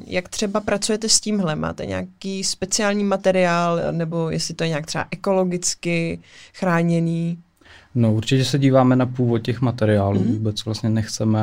Jak 0.06 0.28
třeba 0.28 0.60
pracujete 0.60 1.08
s 1.08 1.20
tímhle? 1.20 1.56
Máte 1.56 1.86
nějaký 1.86 2.44
speciální 2.44 3.04
materiál, 3.04 3.80
nebo 3.90 4.30
jestli 4.30 4.54
to 4.54 4.64
je 4.64 4.68
nějak 4.68 4.86
třeba 4.86 5.06
ekologicky 5.10 6.20
chráněný? 6.54 7.38
No 7.94 8.14
určitě 8.14 8.44
se 8.44 8.58
díváme 8.58 8.96
na 8.96 9.06
původ 9.06 9.38
těch 9.38 9.60
materiálů. 9.60 10.20
Mm-hmm. 10.20 10.32
Vůbec 10.32 10.64
vlastně 10.64 10.90
nechceme, 10.90 11.40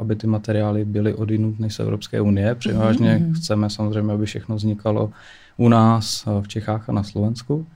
aby 0.00 0.16
ty 0.16 0.26
materiály 0.26 0.84
byly 0.84 1.14
odinut 1.14 1.60
než 1.60 1.74
z 1.74 1.80
Evropské 1.80 2.20
unie. 2.20 2.54
Převážně 2.54 3.18
mm-hmm. 3.18 3.34
chceme 3.34 3.70
samozřejmě, 3.70 4.12
aby 4.12 4.26
všechno 4.26 4.56
vznikalo 4.56 5.10
u 5.56 5.68
nás 5.68 6.24
v 6.40 6.48
Čechách 6.48 6.88
a 6.88 6.92
na 6.92 7.02
Slovensku 7.02 7.66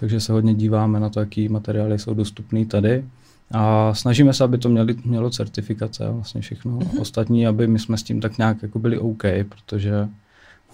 takže 0.00 0.20
se 0.20 0.32
hodně 0.32 0.54
díváme 0.54 1.00
na 1.00 1.08
to, 1.08 1.20
jaký 1.20 1.48
materiály 1.48 1.98
jsou 1.98 2.14
dostupné 2.14 2.64
tady. 2.64 3.04
A 3.52 3.94
snažíme 3.94 4.34
se, 4.34 4.44
aby 4.44 4.58
to 4.58 4.68
měli, 4.68 4.96
mělo 5.04 5.30
certifikace 5.30 6.06
a 6.06 6.10
vlastně 6.10 6.40
všechno 6.40 6.78
mm-hmm. 6.78 7.00
ostatní, 7.00 7.46
aby 7.46 7.66
my 7.66 7.78
jsme 7.78 7.98
s 7.98 8.02
tím 8.02 8.20
tak 8.20 8.38
nějak 8.38 8.62
jako 8.62 8.78
byli 8.78 8.98
OK, 8.98 9.22
protože 9.48 10.08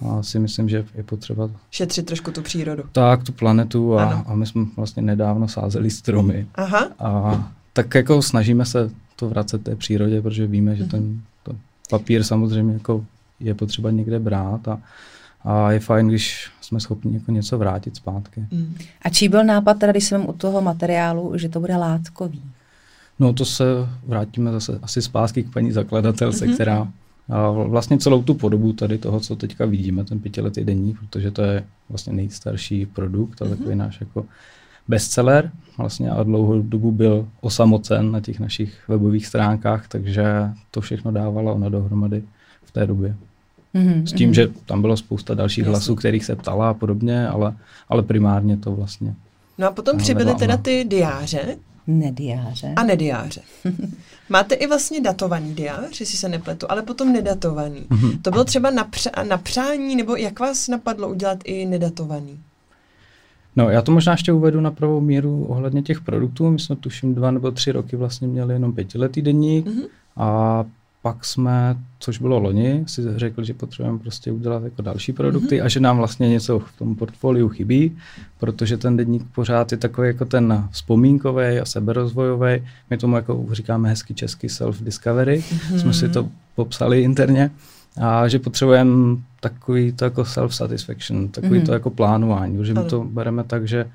a 0.06 0.22
si 0.22 0.38
myslím, 0.38 0.68
že 0.68 0.84
je 0.94 1.02
potřeba... 1.02 1.50
Šetřit 1.70 2.06
trošku 2.06 2.30
tu 2.30 2.42
přírodu. 2.42 2.82
Tak, 2.92 3.22
tu 3.22 3.32
planetu 3.32 3.98
a, 3.98 4.24
a 4.26 4.34
my 4.34 4.46
jsme 4.46 4.64
vlastně 4.76 5.02
nedávno 5.02 5.48
sázeli 5.48 5.90
stromy. 5.90 6.46
Aha. 6.54 6.88
A 6.98 7.52
tak 7.72 7.94
jako 7.94 8.22
snažíme 8.22 8.66
se 8.66 8.90
to 9.16 9.28
vracet 9.28 9.64
té 9.64 9.76
přírodě, 9.76 10.22
protože 10.22 10.46
víme, 10.46 10.76
že 10.76 10.84
mm-hmm. 10.84 10.90
ten 10.90 11.20
to 11.42 11.56
papír 11.90 12.22
samozřejmě 12.22 12.72
jako 12.72 13.04
je 13.40 13.54
potřeba 13.54 13.90
někde 13.90 14.18
brát 14.18 14.68
a, 14.68 14.80
a 15.44 15.72
je 15.72 15.80
fajn, 15.80 16.08
když 16.08 16.50
jsme 16.60 16.80
schopni 16.80 17.14
jako 17.14 17.32
něco 17.32 17.58
vrátit 17.58 17.96
zpátky. 17.96 18.46
Mm. 18.50 18.74
A 19.02 19.08
čí 19.08 19.28
byl 19.28 19.44
nápad, 19.44 19.78
teda, 19.78 19.92
když 19.92 20.04
jsem 20.04 20.28
u 20.28 20.32
toho 20.32 20.60
materiálu, 20.60 21.38
že 21.38 21.48
to 21.48 21.60
bude 21.60 21.76
látkový? 21.76 22.42
No 23.18 23.32
to 23.32 23.44
se 23.44 23.64
vrátíme 24.06 24.52
zase 24.52 24.78
asi 24.82 25.02
zpátky 25.02 25.42
k 25.42 25.52
paní 25.52 25.72
zakladatelce, 25.72 26.46
mm-hmm. 26.46 26.54
která 26.54 26.88
a 27.28 27.50
vlastně 27.50 27.98
celou 27.98 28.22
tu 28.22 28.34
podobu 28.34 28.72
tady 28.72 28.98
toho, 28.98 29.20
co 29.20 29.36
teďka 29.36 29.66
vidíme, 29.66 30.04
ten 30.04 30.20
pětiletý 30.20 30.64
denní, 30.64 30.94
protože 30.94 31.30
to 31.30 31.42
je 31.42 31.64
vlastně 31.88 32.12
nejstarší 32.12 32.86
produkt 32.86 33.42
a 33.42 33.44
mm-hmm. 33.44 33.50
takový 33.50 33.76
náš 33.76 34.00
jako 34.00 34.24
bestseller 34.88 35.50
vlastně 35.78 36.10
a 36.10 36.22
dlouhou 36.22 36.62
dobu 36.62 36.92
byl 36.92 37.28
osamocen 37.40 38.12
na 38.12 38.20
těch 38.20 38.40
našich 38.40 38.88
webových 38.88 39.26
stránkách, 39.26 39.88
takže 39.88 40.24
to 40.70 40.80
všechno 40.80 41.12
dávala 41.12 41.52
ona 41.52 41.68
dohromady 41.68 42.22
v 42.64 42.72
té 42.72 42.86
době. 42.86 43.16
Mm-hmm. 43.74 44.04
S 44.04 44.12
tím, 44.12 44.34
že 44.34 44.48
tam 44.66 44.80
bylo 44.80 44.96
spousta 44.96 45.34
dalších 45.34 45.58
Jasně. 45.58 45.70
hlasů, 45.70 45.94
kterých 45.94 46.24
se 46.24 46.36
ptala 46.36 46.70
a 46.70 46.74
podobně, 46.74 47.28
ale, 47.28 47.56
ale 47.88 48.02
primárně 48.02 48.56
to 48.56 48.72
vlastně. 48.72 49.14
No 49.58 49.68
a 49.68 49.70
potom 49.70 49.98
přibyly 49.98 50.34
teda 50.34 50.56
ty 50.56 50.84
diáře. 50.84 51.56
Nediáře. 51.86 52.72
A 52.76 52.82
nediáře. 52.82 53.40
Máte 54.28 54.54
i 54.54 54.66
vlastně 54.66 55.00
datovaný 55.00 55.54
diář, 55.54 56.00
jestli 56.00 56.18
se 56.18 56.28
nepletu, 56.28 56.66
ale 56.68 56.82
potom 56.82 57.12
nedatovaný. 57.12 57.80
Mm-hmm. 57.80 58.18
To 58.22 58.30
bylo 58.30 58.44
třeba 58.44 58.70
na, 58.70 58.84
pře- 58.84 59.10
na 59.28 59.38
přání, 59.38 59.96
nebo 59.96 60.16
jak 60.16 60.40
vás 60.40 60.68
napadlo 60.68 61.08
udělat 61.08 61.38
i 61.44 61.66
nedatovaný? 61.66 62.38
No, 63.56 63.70
já 63.70 63.82
to 63.82 63.92
možná 63.92 64.12
ještě 64.12 64.32
uvedu 64.32 64.60
na 64.60 64.70
pravou 64.70 65.00
míru 65.00 65.44
ohledně 65.44 65.82
těch 65.82 66.00
produktů. 66.00 66.50
My 66.50 66.58
jsme 66.58 66.76
tuším 66.76 67.14
dva 67.14 67.30
nebo 67.30 67.50
tři 67.50 67.72
roky 67.72 67.96
vlastně 67.96 68.28
měli 68.28 68.54
jenom 68.54 68.72
pětiletý 68.72 69.22
denník 69.22 69.66
mm-hmm. 69.66 69.86
a 70.16 70.64
pak 71.04 71.24
jsme, 71.24 71.76
což 71.98 72.18
bylo 72.18 72.38
loni, 72.38 72.84
si 72.86 73.02
řekli, 73.16 73.44
že 73.44 73.54
potřebujeme 73.54 73.98
prostě 73.98 74.32
udělat 74.32 74.64
jako 74.64 74.82
další 74.82 75.12
produkty 75.12 75.60
mm-hmm. 75.60 75.64
a 75.64 75.68
že 75.68 75.80
nám 75.80 75.96
vlastně 75.96 76.28
něco 76.28 76.58
v 76.58 76.72
tom 76.78 76.96
portfoliu 76.96 77.48
chybí, 77.48 77.96
protože 78.40 78.76
ten 78.76 78.96
denník 78.96 79.22
pořád 79.34 79.72
je 79.72 79.78
takový 79.78 80.08
jako 80.08 80.24
ten 80.24 80.68
vzpomínkový 80.70 81.60
a 81.60 81.64
seberozvojový. 81.64 82.62
My 82.90 82.96
tomu 82.98 83.16
jako 83.16 83.46
říkáme 83.52 83.88
hezky 83.88 84.14
česky 84.14 84.46
self-discovery, 84.46 85.38
mm-hmm. 85.38 85.76
jsme 85.76 85.92
si 85.92 86.08
to 86.08 86.28
popsali 86.56 87.02
interně 87.02 87.50
a 88.00 88.28
že 88.28 88.38
potřebujeme 88.38 89.16
takový 89.40 89.92
to 89.92 90.04
jako 90.04 90.22
self-satisfaction, 90.22 91.28
takový 91.28 91.60
mm-hmm. 91.60 91.66
to 91.66 91.72
jako 91.72 91.90
plánování, 91.90 92.56
protože 92.56 92.74
my 92.74 92.84
to 92.84 93.04
bereme 93.04 93.44
tak, 93.44 93.68
že 93.68 93.90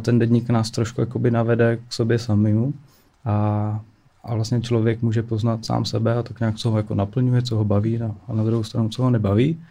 ten 0.00 0.18
denník 0.18 0.50
nás 0.50 0.70
trošku 0.70 1.00
jakoby 1.00 1.30
navede 1.30 1.76
k 1.88 1.92
sobě 1.92 2.18
samému 2.18 2.74
a 3.24 3.80
a 4.24 4.34
vlastně 4.34 4.60
člověk 4.60 5.02
může 5.02 5.22
poznat 5.22 5.64
sám 5.66 5.84
sebe 5.84 6.14
a 6.14 6.22
tak 6.22 6.40
nějak, 6.40 6.56
co 6.56 6.70
ho 6.70 6.76
jako 6.76 6.94
naplňuje, 6.94 7.42
co 7.42 7.56
ho 7.56 7.64
baví 7.64 8.00
a, 8.00 8.14
na 8.32 8.44
druhou 8.44 8.64
stranu, 8.64 8.88
co 8.88 9.02
ho 9.02 9.10
nebaví. 9.10 9.62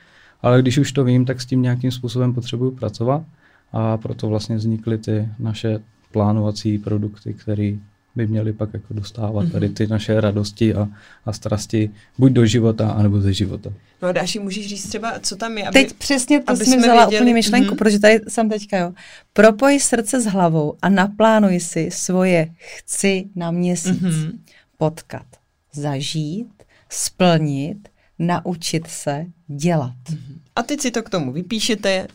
Ale 0.41 0.61
když 0.61 0.77
už 0.77 0.91
to 0.91 1.03
vím, 1.03 1.25
tak 1.25 1.41
s 1.41 1.45
tím 1.45 1.61
nějakým 1.61 1.91
způsobem 1.91 2.33
potřebuju 2.33 2.71
pracovat 2.71 3.23
a 3.71 3.97
proto 3.97 4.27
vlastně 4.27 4.55
vznikly 4.55 4.97
ty 4.97 5.29
naše 5.39 5.79
plánovací 6.11 6.77
produkty, 6.77 7.33
které 7.33 7.73
by 8.17 8.27
měly 8.27 8.53
pak 8.53 8.73
jako 8.73 8.93
dostávat 8.93 9.45
mm-hmm. 9.45 9.51
tady 9.51 9.69
ty 9.69 9.87
naše 9.87 10.21
radosti 10.21 10.73
a, 10.73 10.87
a 11.25 11.33
strasti 11.33 11.89
buď 12.17 12.31
do 12.31 12.45
života, 12.45 12.89
anebo 12.89 13.21
ze 13.21 13.33
života. 13.33 13.73
No 14.01 14.07
a 14.07 14.11
Dáši, 14.11 14.39
můžeš 14.39 14.67
říct 14.67 14.89
třeba, 14.89 15.19
co 15.19 15.35
tam 15.35 15.57
je? 15.57 15.67
Aby, 15.67 15.73
Teď 15.73 15.93
přesně 15.93 16.41
to 16.41 16.55
jsme 16.55 16.77
vzala 16.77 17.05
věděli. 17.05 17.21
úplně 17.21 17.33
myšlenku, 17.33 17.73
mm-hmm. 17.73 17.77
protože 17.77 17.99
tady 17.99 18.19
jsem 18.27 18.49
teďka, 18.49 18.77
jo. 18.77 18.93
Propoj 19.33 19.79
srdce 19.79 20.21
s 20.21 20.25
hlavou 20.25 20.73
a 20.81 20.89
naplánuj 20.89 21.59
si 21.59 21.89
svoje 21.91 22.47
chci 22.57 23.25
na 23.35 23.51
měsíc. 23.51 24.01
Mm-hmm. 24.01 24.31
Potkat, 24.77 25.25
zažít, 25.73 26.63
splnit, 26.89 27.89
naučit 28.19 28.87
se 28.87 29.25
dělat. 29.47 29.93
Mm-hmm. 30.09 30.37
A 30.55 30.63
teď 30.63 30.81
si 30.81 30.91
to 30.91 31.03
k 31.03 31.09
tomu 31.09 31.31
vypíšete, 31.31 32.07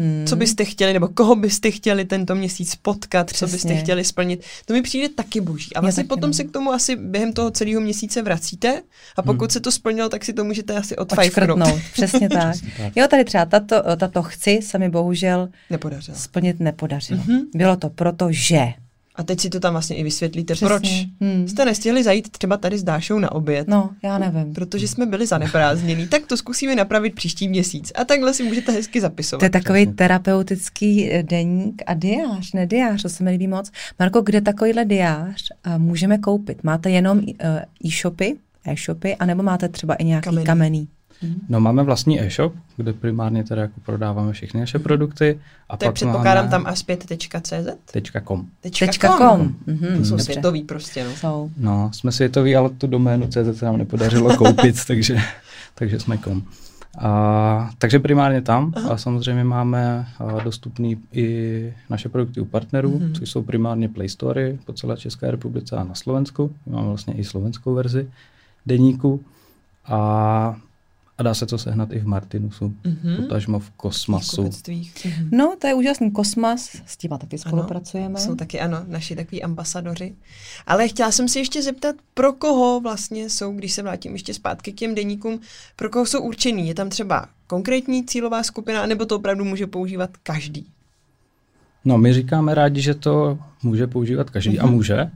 hmm. 0.00 0.26
co 0.26 0.36
byste 0.36 0.64
chtěli, 0.64 0.92
nebo 0.92 1.08
koho 1.08 1.36
byste 1.36 1.70
chtěli 1.70 2.04
tento 2.04 2.34
měsíc 2.34 2.74
potkat, 2.74 3.26
Přesně. 3.26 3.46
co 3.46 3.52
byste 3.52 3.76
chtěli 3.76 4.04
splnit. 4.04 4.42
To 4.64 4.72
mi 4.72 4.82
přijde 4.82 5.08
taky 5.08 5.40
boží. 5.40 5.74
A 5.74 5.80
vlastně 5.80 6.04
potom 6.04 6.30
no. 6.30 6.34
se 6.34 6.44
k 6.44 6.50
tomu 6.50 6.72
asi 6.72 6.96
během 6.96 7.32
toho 7.32 7.50
celého 7.50 7.80
měsíce 7.80 8.22
vracíte 8.22 8.82
a 9.16 9.22
pokud 9.22 9.44
hmm. 9.44 9.50
se 9.50 9.60
to 9.60 9.72
splnilo, 9.72 10.08
tak 10.08 10.24
si 10.24 10.32
to 10.32 10.44
můžete 10.44 10.76
asi 10.76 10.96
odfajfnout. 10.96 11.60
Přesně 11.92 12.28
tak. 12.28 12.56
Jo, 12.96 13.06
tady 13.10 13.24
třeba 13.24 13.44
tato, 13.44 13.96
tato 13.96 14.22
chci 14.22 14.60
se 14.62 14.78
mi 14.78 14.88
bohužel 14.90 15.48
nepodařilo. 15.70 16.18
splnit 16.18 16.60
nepodařilo. 16.60 17.20
Mm-hmm. 17.20 17.40
Bylo 17.54 17.76
to 17.76 17.90
proto, 17.90 18.28
že 18.30 18.72
a 19.20 19.22
teď 19.22 19.40
si 19.40 19.50
to 19.50 19.60
tam 19.60 19.74
vlastně 19.74 19.96
i 19.96 20.02
vysvětlíte, 20.02 20.54
Přesně. 20.54 20.68
proč 20.68 21.06
hmm. 21.20 21.48
jste 21.48 21.64
nestihli 21.64 22.02
zajít 22.02 22.28
třeba 22.28 22.56
tady 22.56 22.78
s 22.78 22.82
Dášou 22.82 23.18
na 23.18 23.32
oběd. 23.32 23.68
No, 23.68 23.90
já 24.02 24.18
nevím. 24.18 24.54
Protože 24.54 24.88
jsme 24.88 25.06
byli 25.06 25.26
zaneprázdnění. 25.26 26.08
tak 26.08 26.26
to 26.26 26.36
zkusíme 26.36 26.74
napravit 26.74 27.14
příští 27.14 27.48
měsíc. 27.48 27.92
A 27.94 28.04
takhle 28.04 28.34
si 28.34 28.42
můžete 28.42 28.72
hezky 28.72 29.00
zapisovat. 29.00 29.38
To 29.38 29.44
je 29.44 29.50
takový 29.50 29.86
Přesně. 29.86 29.94
terapeutický 29.94 31.12
eh, 31.12 31.22
deník 31.22 31.82
a 31.86 31.94
diář, 31.94 32.52
ne 32.52 32.66
diář, 32.66 33.02
to 33.02 33.08
se 33.08 33.24
mi 33.24 33.30
líbí 33.30 33.48
moc. 33.48 33.70
Marko, 33.98 34.22
kde 34.22 34.40
takovýhle 34.40 34.84
diář 34.84 35.48
uh, 35.66 35.78
můžeme 35.78 36.18
koupit? 36.18 36.64
Máte 36.64 36.90
jenom 36.90 37.18
uh, 37.18 37.24
e-shopy, 37.84 38.36
e-shopy, 38.66 39.16
anebo 39.16 39.42
máte 39.42 39.68
třeba 39.68 39.94
i 39.94 40.04
nějaký 40.04 40.24
kamenný? 40.24 40.46
kamenný? 40.46 40.88
No 41.48 41.60
máme 41.60 41.82
vlastní 41.82 42.20
e-shop, 42.20 42.52
kde 42.76 42.92
primárně 42.92 43.44
teda 43.44 43.62
jako 43.62 43.80
prodáváme 43.80 44.32
všechny 44.32 44.60
naše 44.60 44.78
produkty. 44.78 45.40
A 45.68 45.76
to 45.76 45.84
pak 45.84 45.86
je 45.86 45.92
předpokládám 45.92 46.44
máme... 46.44 46.50
tam 46.50 46.66
aspět.cz? 46.66 47.52
.com. 48.24 48.46
.com. 48.78 48.88
.com. 48.98 49.54
Mm-hmm. 49.66 49.98
To 49.98 50.04
jsou 50.04 50.10
Dobře. 50.10 50.24
světový 50.24 50.62
prostě. 50.62 51.04
No. 51.04 51.10
Jsou. 51.10 51.50
no, 51.56 51.90
jsme 51.94 52.12
světoví, 52.12 52.56
ale 52.56 52.70
tu 52.70 52.86
doménu 52.86 53.26
CZ 53.26 53.58
se 53.58 53.64
nám 53.64 53.76
nepodařilo 53.76 54.36
koupit, 54.36 54.76
takže, 54.86 55.18
takže 55.74 56.00
jsme 56.00 56.16
kom. 56.16 56.42
A, 56.98 57.70
takže 57.78 57.98
primárně 57.98 58.42
tam 58.42 58.72
Aha. 58.76 58.90
a 58.90 58.96
samozřejmě 58.96 59.44
máme 59.44 60.06
a, 60.18 60.40
dostupný 60.44 60.98
i 61.12 61.74
naše 61.90 62.08
produkty 62.08 62.40
u 62.40 62.44
partnerů, 62.44 62.98
mm-hmm. 62.98 63.18
což 63.18 63.30
jsou 63.30 63.42
primárně 63.42 63.88
Play 63.88 64.08
Store 64.08 64.56
po 64.64 64.72
celé 64.72 64.96
České 64.96 65.30
republice 65.30 65.76
a 65.76 65.84
na 65.84 65.94
Slovensku. 65.94 66.52
Máme 66.66 66.86
vlastně 66.86 67.14
i 67.14 67.24
slovenskou 67.24 67.74
verzi 67.74 68.10
deníku. 68.66 69.20
A 69.86 70.56
a 71.20 71.22
dá 71.22 71.34
se 71.34 71.46
to 71.46 71.58
sehnat 71.58 71.92
i 71.92 71.98
v 71.98 72.06
Martinusu, 72.06 72.74
mm-hmm. 72.84 73.16
potažmo 73.16 73.58
v 73.58 73.70
Kosmasu. 73.70 74.42
Mm-hmm. 74.44 75.28
No, 75.32 75.54
to 75.58 75.66
je 75.66 75.74
úžasný. 75.74 76.10
Kosmas, 76.10 76.70
s 76.86 76.96
tím 76.96 77.10
taky 77.10 77.38
spolupracujeme. 77.38 78.06
Ano, 78.06 78.18
jsou 78.18 78.34
taky, 78.34 78.60
ano, 78.60 78.84
naši 78.86 79.16
takový 79.16 79.42
ambasadoři. 79.42 80.14
Ale 80.66 80.88
chtěla 80.88 81.12
jsem 81.12 81.28
se 81.28 81.38
ještě 81.38 81.62
zeptat, 81.62 81.96
pro 82.14 82.32
koho 82.32 82.80
vlastně 82.80 83.30
jsou, 83.30 83.52
když 83.52 83.72
se 83.72 83.82
vrátím 83.82 84.12
ještě 84.12 84.34
zpátky 84.34 84.72
k 84.72 84.76
těm 84.76 84.94
deníkům, 84.94 85.40
pro 85.76 85.90
koho 85.90 86.06
jsou 86.06 86.22
určený? 86.22 86.68
Je 86.68 86.74
tam 86.74 86.88
třeba 86.88 87.28
konkrétní 87.46 88.04
cílová 88.04 88.42
skupina, 88.42 88.86
nebo 88.86 89.06
to 89.06 89.16
opravdu 89.16 89.44
může 89.44 89.66
používat 89.66 90.10
každý? 90.22 90.66
No, 91.84 91.98
my 91.98 92.12
říkáme 92.12 92.54
rádi, 92.54 92.80
že 92.80 92.94
to 92.94 93.38
může 93.62 93.86
používat 93.86 94.30
každý 94.30 94.58
mm-hmm. 94.58 94.64
a 94.64 94.70
může, 94.70 95.10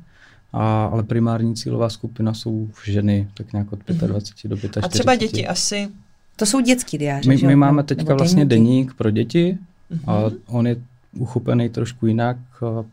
a, 0.55 0.85
ale 0.85 1.03
primární 1.03 1.55
cílová 1.55 1.89
skupina 1.89 2.35
jsou 2.35 2.69
ženy, 2.85 3.29
tak 3.35 3.53
nějak 3.53 3.73
od 3.73 3.79
25 3.89 3.99
mm-hmm. 3.99 4.49
do 4.49 4.59
45. 4.59 4.85
A 4.85 4.89
třeba 4.89 5.15
děti 5.15 5.47
asi? 5.47 5.89
To 6.37 6.47
jsou 6.47 6.61
dětský 6.61 6.99
diáře, 6.99 7.29
My, 7.29 7.37
my 7.37 7.57
máme 7.57 7.83
teďka 7.83 8.15
vlastně 8.15 8.45
deník 8.45 8.95
pro 8.95 9.11
děti 9.11 9.59
mm-hmm. 9.93 10.11
a 10.11 10.31
on 10.47 10.67
je 10.67 10.77
uchopený 11.19 11.69
trošku 11.69 12.07
jinak, 12.07 12.37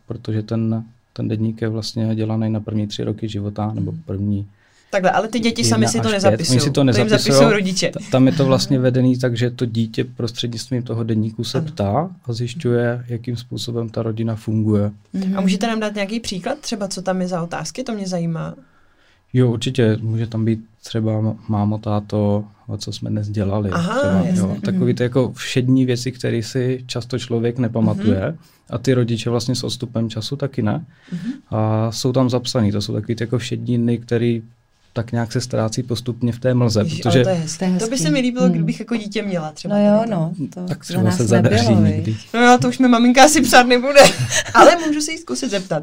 protože 0.06 0.42
ten, 0.42 0.84
ten 1.12 1.28
deník 1.28 1.62
je 1.62 1.68
vlastně 1.68 2.14
dělaný 2.14 2.50
na 2.50 2.60
první 2.60 2.86
tři 2.86 3.04
roky 3.04 3.28
života, 3.28 3.72
nebo 3.74 3.92
mhm. 3.92 4.02
první 4.06 4.48
Takhle, 4.92 5.10
ale 5.10 5.28
ty 5.28 5.40
děti 5.40 5.64
sami 5.64 5.88
si 5.88 6.00
to 6.00 6.10
nezapisují. 6.10 6.58
Oni 6.58 6.60
si 6.60 6.70
to 6.70 6.84
nezapisují 6.84 7.50
rodiče. 7.50 7.92
Tam 8.10 8.26
je 8.26 8.32
to 8.32 8.46
vlastně 8.46 8.78
vedený 8.78 9.18
tak, 9.18 9.36
že 9.36 9.50
to 9.50 9.66
dítě 9.66 10.04
prostřednictvím 10.04 10.82
toho 10.82 11.04
denníku 11.04 11.44
se 11.44 11.60
ptá 11.60 12.10
a 12.24 12.32
zjišťuje, 12.32 13.04
jakým 13.08 13.36
způsobem 13.36 13.88
ta 13.88 14.02
rodina 14.02 14.36
funguje. 14.36 14.90
A 15.36 15.40
můžete 15.40 15.66
nám 15.66 15.80
dát 15.80 15.94
nějaký 15.94 16.20
příklad, 16.20 16.58
třeba 16.58 16.88
co 16.88 17.02
tam 17.02 17.20
je 17.20 17.28
za 17.28 17.42
otázky, 17.42 17.82
to 17.82 17.92
mě 17.92 18.08
zajímá. 18.08 18.54
Jo, 19.32 19.50
určitě. 19.50 19.98
Může 20.00 20.26
tam 20.26 20.44
být 20.44 20.60
třeba 20.84 21.36
mámo, 21.48 21.78
táto, 21.78 22.44
co 22.78 22.92
jsme 22.92 23.10
dnes 23.10 23.28
dělali. 23.28 23.70
Aha, 23.70 23.98
třeba, 23.98 24.48
jo. 24.48 24.56
Takový 24.64 24.94
ty 24.94 25.02
jako 25.02 25.32
všední 25.32 25.86
věci, 25.86 26.12
které 26.12 26.42
si 26.42 26.84
často 26.86 27.18
člověk 27.18 27.58
nepamatuje. 27.58 28.20
Mm-hmm. 28.20 28.36
A 28.70 28.78
ty 28.78 28.94
rodiče 28.94 29.30
vlastně 29.30 29.54
s 29.54 29.64
odstupem 29.64 30.10
času 30.10 30.36
taky 30.36 30.62
ne. 30.62 30.84
Mm-hmm. 31.12 31.32
A 31.50 31.92
jsou 31.92 32.12
tam 32.12 32.30
zapsaný. 32.30 32.72
To 32.72 32.80
jsou 32.80 32.92
takový 32.92 33.14
ty 33.14 33.22
jako 33.22 33.38
všední 33.38 33.78
dny, 33.78 33.98
které 33.98 34.40
tak 34.92 35.12
nějak 35.12 35.32
se 35.32 35.40
ztrácí 35.40 35.82
postupně 35.82 36.32
v 36.32 36.38
té 36.38 36.54
mlze. 36.54 36.80
Ježiš, 36.80 37.00
protože... 37.00 37.22
to, 37.22 37.28
je 37.28 37.34
hezké. 37.34 37.72
to 37.78 37.88
by 37.88 37.98
se 37.98 38.10
mi 38.10 38.20
líbilo, 38.20 38.44
hmm. 38.44 38.54
kdybych 38.54 38.80
jako 38.80 38.96
dítě 38.96 39.22
měla 39.22 39.52
třeba. 39.52 39.74
No 39.74 39.84
jo, 39.84 40.04
no. 40.10 40.32
To 40.54 40.66
tak 40.66 40.84
třeba 40.84 41.10
se 41.10 41.26
zadaří 41.26 41.68
nebylo, 41.68 41.86
někdy. 41.86 42.16
No 42.34 42.40
jo, 42.40 42.58
to 42.60 42.68
už 42.68 42.78
mi 42.78 42.88
maminka 42.88 43.24
asi 43.24 43.40
psát 43.40 43.66
nebude. 43.66 44.00
Ale 44.54 44.76
můžu 44.86 45.00
se 45.00 45.12
jí 45.12 45.18
zkusit 45.18 45.50
zeptat. 45.50 45.82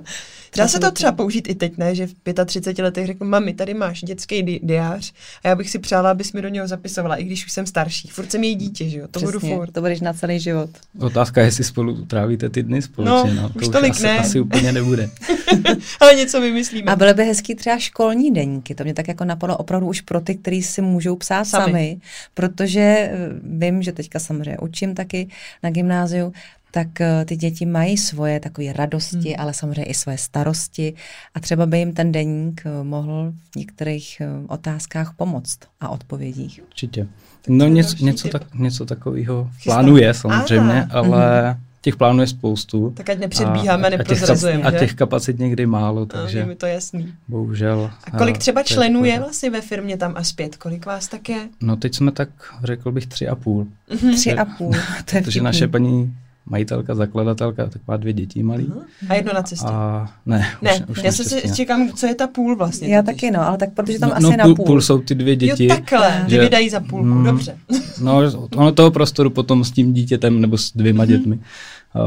Dá 0.57 0.67
se 0.67 0.79
to 0.79 0.91
třeba 0.91 1.11
použít 1.11 1.49
i 1.49 1.55
teď, 1.55 1.77
ne? 1.77 1.95
Že 1.95 2.07
v 2.07 2.45
35 2.45 2.83
letech 2.83 3.07
řeknu, 3.07 3.27
mami, 3.27 3.53
tady 3.53 3.73
máš 3.73 4.01
dětský 4.01 4.43
di- 4.43 4.59
diář 4.63 5.13
a 5.43 5.47
já 5.47 5.55
bych 5.55 5.69
si 5.69 5.79
přála, 5.79 6.11
abys 6.11 6.33
mi 6.33 6.41
do 6.41 6.49
něho 6.49 6.67
zapisovala, 6.67 7.15
i 7.15 7.23
když 7.23 7.45
už 7.45 7.51
jsem 7.51 7.65
starší. 7.65 8.07
Furt 8.07 8.31
jsem 8.31 8.43
její 8.43 8.55
dítě, 8.55 8.89
že 8.89 8.97
jo? 8.97 9.07
To 9.11 9.19
Přesně, 9.19 9.25
budu 9.25 9.39
furt. 9.39 9.71
To 9.71 9.81
budeš 9.81 10.01
na 10.01 10.13
celý 10.13 10.39
život. 10.39 10.69
Otázka 10.99 11.41
je, 11.41 11.47
jestli 11.47 11.63
spolu 11.63 12.05
trávíte 12.05 12.49
ty 12.49 12.63
dny 12.63 12.81
společně. 12.81 13.33
No, 13.33 13.41
no. 13.41 13.51
už 13.55 13.65
to 13.65 13.71
tolik 13.71 13.91
asi, 13.91 14.03
ne. 14.03 14.19
asi 14.19 14.39
úplně 14.39 14.71
nebude. 14.71 15.09
Ale 15.99 16.15
něco 16.15 16.41
vymyslíme. 16.41 16.91
A 16.91 16.95
byly 16.95 17.13
by 17.13 17.23
hezký 17.23 17.55
třeba 17.55 17.79
školní 17.79 18.33
deníky. 18.33 18.75
To 18.75 18.83
mě 18.83 18.93
tak 18.99 19.07
jako 19.07 19.25
napadlo 19.25 19.57
opravdu 19.57 19.87
už 19.87 20.01
pro 20.01 20.21
ty, 20.21 20.35
kteří 20.35 20.63
si 20.63 20.81
můžou 20.81 21.15
psát 21.15 21.45
sami, 21.45 21.65
sami 21.65 21.97
protože 22.33 22.81
eh, 22.81 23.11
vím, 23.43 23.83
že 23.83 23.91
teďka 23.91 24.19
samozřejmě 24.19 24.57
učím 24.57 24.95
taky 24.95 25.27
na 25.63 25.69
gymnáziu, 25.69 26.33
tak 26.71 27.01
eh, 27.01 27.25
ty 27.25 27.35
děti 27.35 27.65
mají 27.65 27.97
svoje 27.97 28.39
takové 28.39 28.73
radosti, 28.73 29.29
hmm. 29.29 29.35
ale 29.39 29.53
samozřejmě 29.53 29.83
i 29.83 29.93
svoje 29.93 30.17
starosti 30.17 30.93
a 31.33 31.39
třeba 31.39 31.65
by 31.65 31.79
jim 31.79 31.93
ten 31.93 32.11
deník 32.11 32.61
eh, 32.65 32.83
mohl 32.83 33.33
v 33.51 33.55
některých 33.55 34.21
otázkách 34.47 35.13
pomoct 35.15 35.59
a 35.79 35.89
odpovědích. 35.89 36.61
Určitě. 36.67 37.07
No 37.47 37.67
něco, 37.67 38.05
něco, 38.05 38.29
tak, 38.29 38.53
něco 38.53 38.85
takového 38.85 39.49
plánuje 39.63 40.13
samozřejmě, 40.13 40.83
Aha. 40.83 40.99
ale 40.99 41.51
hmm 41.51 41.68
těch 41.81 41.95
plánů 41.95 42.21
je 42.21 42.27
spoustu. 42.27 42.93
Tak 42.97 43.09
ať 43.09 43.19
nepředbíháme, 43.19 43.87
a, 43.87 43.89
neprozrazujeme. 43.89 44.63
A, 44.63 44.71
těch, 44.71 44.77
a 44.77 44.79
těch 44.79 44.93
kapacit 44.93 45.39
někdy 45.39 45.65
málo, 45.65 46.05
takže... 46.05 46.43
A 46.43 46.45
mi 46.45 46.55
to 46.55 46.65
jasný. 46.65 47.13
Bohužel. 47.27 47.91
A 48.03 48.17
kolik 48.17 48.37
třeba 48.37 48.63
členů 48.63 49.05
je 49.05 49.19
vlastně 49.19 49.49
ve 49.49 49.61
firmě 49.61 49.97
tam 49.97 50.13
a 50.15 50.23
zpět? 50.23 50.55
Kolik 50.55 50.85
vás 50.85 51.07
tak 51.07 51.29
je? 51.29 51.49
No 51.61 51.75
teď 51.75 51.95
jsme 51.95 52.11
tak, 52.11 52.29
řekl 52.63 52.91
bych, 52.91 53.07
tři 53.07 53.27
a 53.27 53.35
půl. 53.35 53.67
Mm-hmm. 53.91 54.15
Tři 54.15 54.33
a 54.33 54.45
půl, 54.45 54.71
to 55.05 55.15
je 55.15 55.21
Protože 55.21 55.41
naše 55.41 55.67
paní 55.67 56.13
majitelka, 56.49 56.95
zakladatelka, 56.95 57.69
tak 57.69 57.81
má 57.87 57.97
dvě 57.97 58.13
děti 58.13 58.43
malý. 58.43 58.65
Uh-huh. 58.65 58.83
A 59.09 59.13
jedno 59.13 59.33
na 59.33 59.43
cestě? 59.43 59.67
A 59.67 60.09
ne, 60.25 60.47
ne 60.61 60.85
už, 60.87 60.97
už 60.97 61.03
já 61.03 61.11
se 61.11 61.23
si 61.23 61.55
čekám, 61.55 61.89
co 61.89 62.07
je 62.07 62.15
ta 62.15 62.27
půl 62.27 62.55
vlastně. 62.55 62.87
Já 62.87 63.01
taky, 63.01 63.31
no, 63.31 63.47
ale 63.47 63.57
tak 63.57 63.73
protože 63.73 63.99
tam 63.99 64.09
no, 64.09 64.15
asi 64.15 64.23
no, 64.23 64.31
je 64.31 64.37
na 64.37 64.43
půl, 64.43 64.55
půl. 64.55 64.65
půl 64.65 64.81
jsou 64.81 64.99
ty 64.99 65.15
dvě 65.15 65.35
děti. 65.35 65.65
Jo, 65.65 65.75
takhle, 65.75 66.25
že, 66.27 66.41
vydají 66.41 66.69
za 66.69 66.79
půlku, 66.79 67.07
mm, 67.07 67.23
dobře. 67.23 67.57
no, 68.01 68.21
ono 68.55 68.71
toho 68.71 68.91
prostoru 68.91 69.29
potom 69.29 69.63
s 69.63 69.71
tím 69.71 69.93
dítětem 69.93 70.41
nebo 70.41 70.57
s 70.57 70.71
dvěma 70.75 71.03
uh-huh. 71.03 71.07
dětmi 71.07 71.39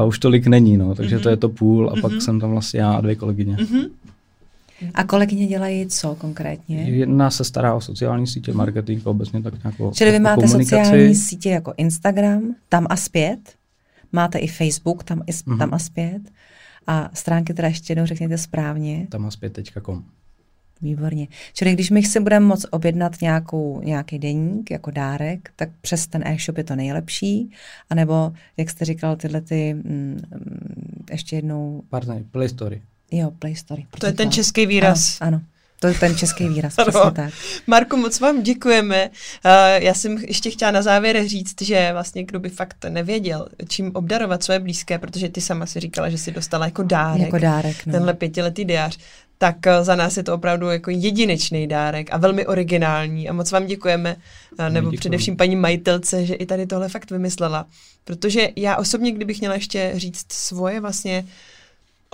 uh, 0.03 0.09
už 0.09 0.19
tolik 0.19 0.47
není, 0.47 0.77
no, 0.77 0.95
takže 0.95 1.17
uh-huh. 1.17 1.23
to 1.23 1.29
je 1.29 1.37
to 1.37 1.49
půl 1.49 1.91
a 1.91 1.93
uh-huh. 1.93 2.01
pak 2.01 2.23
jsem 2.23 2.41
tam 2.41 2.51
vlastně 2.51 2.81
já 2.81 2.93
a 2.93 3.01
dvě 3.01 3.15
kolegyně. 3.15 3.57
Uh-huh. 3.57 3.89
A 4.95 5.05
kolegyně 5.05 5.47
dělají 5.47 5.87
co 5.87 6.15
konkrétně? 6.15 6.83
Jedna 6.83 7.31
se 7.31 7.45
stará 7.45 7.75
o 7.75 7.81
sociální 7.81 8.27
sítě, 8.27 8.53
marketing 8.53 9.07
obecně 9.07 9.43
tak 9.43 9.65
nějakou 9.65 9.93
Čili 9.95 10.11
vy 10.11 10.19
máte 10.19 10.49
sociální 10.49 11.15
sítě 11.15 11.51
jako 11.51 11.75
Instagram, 11.77 12.55
tam 12.69 12.87
a 12.91 12.97
zpět? 12.97 13.39
Máte 14.12 14.38
i 14.38 14.49
Facebook, 14.49 15.04
tam, 15.04 15.23
i, 15.26 15.33
mm-hmm. 15.33 15.59
tam 15.59 15.75
a 15.75 15.78
zpět? 15.78 16.23
A 16.87 17.11
stránky 17.14 17.54
teda 17.54 17.69
ještě 17.69 17.90
jednou 17.90 18.07
řekněte 18.07 18.38
správně. 18.38 19.07
Tam 19.11 19.26
a 19.26 19.31
zpět.com. 19.31 20.04
Výborně. 20.83 21.28
Čili 21.52 21.73
když 21.73 21.90
my 21.90 22.02
si 22.02 22.21
budeme 22.21 22.47
moct 22.47 22.66
objednat 22.71 23.21
nějakou, 23.21 23.81
nějaký 23.85 24.19
deník 24.19 24.71
jako 24.71 24.90
dárek, 24.90 25.50
tak 25.57 25.69
přes 25.81 26.07
ten 26.07 26.26
e-shop 26.26 26.59
je 26.59 26.64
to 26.64 26.76
nejlepší. 26.76 27.50
A 27.90 27.95
nebo, 27.95 28.33
jak 28.57 28.71
jste 28.71 28.85
říkal, 28.85 29.16
tyhle 29.16 29.40
ty, 29.40 29.75
mm, 29.75 29.83
mm 29.85 31.04
ještě 31.11 31.37
jednou... 31.37 31.83
Pardon, 31.88 32.25
Play 32.31 32.49
Story. 32.49 32.83
Jo, 33.11 33.31
Play 33.31 33.54
Story. 33.54 33.87
To 33.99 34.07
je 34.07 34.12
ten 34.12 34.31
český 34.31 34.66
výraz. 34.66 35.21
Ano, 35.21 35.28
ano. 35.37 35.45
To 35.83 35.89
je 35.89 35.95
ten 35.95 36.17
český 36.17 36.49
výraz, 36.49 36.75
přesně 36.77 37.11
tak. 37.12 37.33
Marku, 37.67 37.97
moc 37.97 38.21
vám 38.21 38.43
děkujeme. 38.43 39.11
Uh, 39.45 39.53
já 39.75 39.95
jsem 39.95 40.19
ještě 40.19 40.51
chtěla 40.51 40.71
na 40.71 40.83
závěr 40.83 41.29
říct, 41.29 41.62
že 41.62 41.91
vlastně 41.93 42.25
kdo 42.25 42.41
by 42.41 42.49
fakt 42.49 42.85
nevěděl, 42.89 43.49
čím 43.69 43.91
obdarovat 43.95 44.43
své 44.43 44.59
blízké, 44.59 44.99
protože 44.99 45.29
ty 45.29 45.41
sama 45.41 45.67
si 45.67 45.81
říkala, 45.81 46.11
že 46.11 46.19
si 46.19 46.31
dostala 46.31 46.65
jako 46.65 46.83
dárek. 46.83 47.23
Jako 47.23 47.39
dárek, 47.39 47.87
no. 47.87 47.93
Tenhle 47.93 48.15
pětiletý 48.15 48.65
diář 48.65 48.99
tak 49.39 49.67
eh, 49.67 49.85
za 49.85 49.97
nás 49.97 50.17
je 50.17 50.23
to 50.23 50.35
opravdu 50.35 50.71
jako 50.71 50.91
jedinečný 50.91 51.67
dárek 51.67 52.09
a 52.12 52.17
velmi 52.17 52.47
originální 52.47 53.29
a 53.29 53.33
moc 53.33 53.53
vám 53.53 53.67
děkujeme, 53.67 54.17
eh, 54.59 54.71
nebo 54.71 54.91
Děkuji. 54.91 54.99
především 55.01 55.37
paní 55.37 55.57
majitelce, 55.57 56.27
že 56.27 56.35
i 56.35 56.47
tady 56.47 56.67
tohle 56.67 56.89
fakt 56.89 57.11
vymyslela. 57.11 57.67
Protože 58.05 58.49
já 58.57 58.77
osobně, 58.77 59.12
kdybych 59.12 59.41
měla 59.41 59.55
ještě 59.55 59.93
říct 59.97 60.33
svoje 60.33 60.81
vlastně 60.81 61.25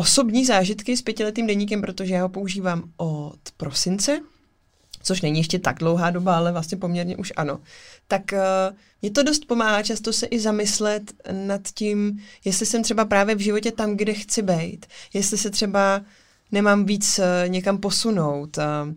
osobní 0.00 0.44
zážitky 0.44 0.96
s 0.96 1.02
pětiletým 1.02 1.46
deníkem, 1.46 1.80
protože 1.80 2.14
já 2.14 2.22
ho 2.22 2.28
používám 2.28 2.82
od 2.96 3.38
prosince, 3.56 4.20
což 5.02 5.22
není 5.22 5.38
ještě 5.38 5.58
tak 5.58 5.78
dlouhá 5.78 6.10
doba, 6.10 6.36
ale 6.36 6.52
vlastně 6.52 6.78
poměrně 6.78 7.16
už 7.16 7.32
ano, 7.36 7.60
tak 8.08 8.22
uh, 8.32 8.76
mě 9.02 9.10
to 9.10 9.22
dost 9.22 9.44
pomáhá 9.44 9.82
často 9.82 10.12
se 10.12 10.26
i 10.26 10.40
zamyslet 10.40 11.12
nad 11.32 11.60
tím, 11.74 12.18
jestli 12.44 12.66
jsem 12.66 12.82
třeba 12.82 13.04
právě 13.04 13.34
v 13.34 13.40
životě 13.40 13.72
tam, 13.72 13.96
kde 13.96 14.14
chci 14.14 14.42
být, 14.42 14.86
jestli 15.14 15.38
se 15.38 15.50
třeba 15.50 16.02
nemám 16.52 16.84
víc 16.84 17.18
uh, 17.18 17.24
někam 17.48 17.78
posunout. 17.78 18.58
Uh, 18.58 18.94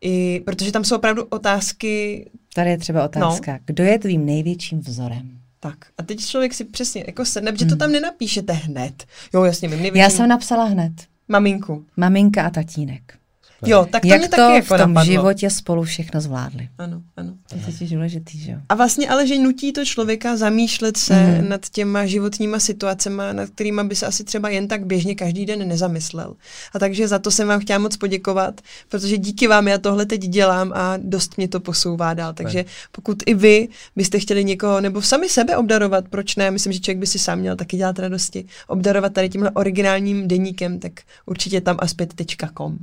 i, 0.00 0.42
protože 0.44 0.72
tam 0.72 0.84
jsou 0.84 0.96
opravdu 0.96 1.24
otázky. 1.24 2.30
Tady 2.54 2.70
je 2.70 2.78
třeba 2.78 3.04
otázka. 3.04 3.52
No. 3.52 3.58
Kdo 3.64 3.84
je 3.84 3.98
tvým 3.98 4.26
největším 4.26 4.80
vzorem? 4.80 5.41
Tak 5.64 5.76
a 5.98 6.02
teď 6.02 6.20
člověk 6.20 6.54
si 6.54 6.64
přesně 6.64 7.04
jako 7.06 7.24
sedne, 7.24 7.52
protože 7.52 7.64
to 7.64 7.70
hmm. 7.70 7.78
tam 7.78 7.92
nenapíšete 7.92 8.52
hned. 8.52 9.04
Jo, 9.34 9.44
jasně, 9.44 9.68
mým 9.68 9.82
největším... 9.82 10.02
Já 10.02 10.10
jsem 10.10 10.28
napsala 10.28 10.64
hned. 10.64 10.92
Maminku. 11.28 11.86
Maminka 11.96 12.46
a 12.46 12.50
tatínek. 12.50 13.18
Jo, 13.66 13.86
tak 13.90 14.02
to 14.02 14.08
Jak 14.08 14.20
mě 14.20 14.28
to 14.28 14.36
taky 14.36 14.54
jako 14.54 14.74
v 14.74 14.78
tom 14.78 14.94
napadlo. 14.94 15.12
životě 15.12 15.50
spolu 15.50 15.82
všechno 15.82 16.20
zvládli. 16.20 16.68
Ano, 16.78 17.02
ano. 17.16 17.32
To 17.48 17.56
je 17.56 17.62
totiž 17.64 17.90
důležitý, 17.90 18.38
že 18.38 18.52
jo. 18.52 18.58
A 18.68 18.74
vlastně 18.74 19.08
ale, 19.08 19.26
že 19.26 19.38
nutí 19.38 19.72
to 19.72 19.84
člověka 19.84 20.36
zamýšlet 20.36 20.96
se 20.96 21.14
mm. 21.14 21.48
nad 21.48 21.68
těma 21.68 22.06
životníma 22.06 22.58
situacemi, 22.58 23.22
nad 23.32 23.50
kterými 23.50 23.84
by 23.84 23.96
se 23.96 24.06
asi 24.06 24.24
třeba 24.24 24.48
jen 24.48 24.68
tak 24.68 24.86
běžně 24.86 25.14
každý 25.14 25.46
den 25.46 25.68
nezamyslel. 25.68 26.34
A 26.72 26.78
takže 26.78 27.08
za 27.08 27.18
to 27.18 27.30
jsem 27.30 27.48
vám 27.48 27.60
chtěla 27.60 27.78
moc 27.78 27.96
poděkovat, 27.96 28.60
protože 28.88 29.18
díky 29.18 29.46
vám 29.46 29.68
já 29.68 29.78
tohle 29.78 30.06
teď 30.06 30.20
dělám 30.20 30.72
a 30.74 30.96
dost 30.96 31.36
mě 31.36 31.48
to 31.48 31.60
posouvá 31.60 32.14
dál. 32.14 32.32
Takže 32.32 32.64
pokud 32.92 33.22
i 33.26 33.34
vy 33.34 33.68
byste 33.96 34.18
chtěli 34.18 34.44
někoho, 34.44 34.80
nebo 34.80 35.02
sami 35.02 35.28
sebe 35.28 35.56
obdarovat, 35.56 36.08
proč 36.08 36.36
ne? 36.36 36.50
Myslím, 36.50 36.72
že 36.72 36.80
člověk 36.80 36.98
by 36.98 37.06
si 37.06 37.18
sám 37.18 37.38
měl 37.38 37.56
taky 37.56 37.76
dělat 37.76 37.98
radosti. 37.98 38.44
Obdarovat 38.66 39.12
tady 39.12 39.28
tímhle 39.28 39.50
originálním 39.50 40.28
deníkem, 40.28 40.78
tak 40.78 40.92
určitě 41.26 41.60
tam 41.60 41.76
aspet.com. 41.80 42.78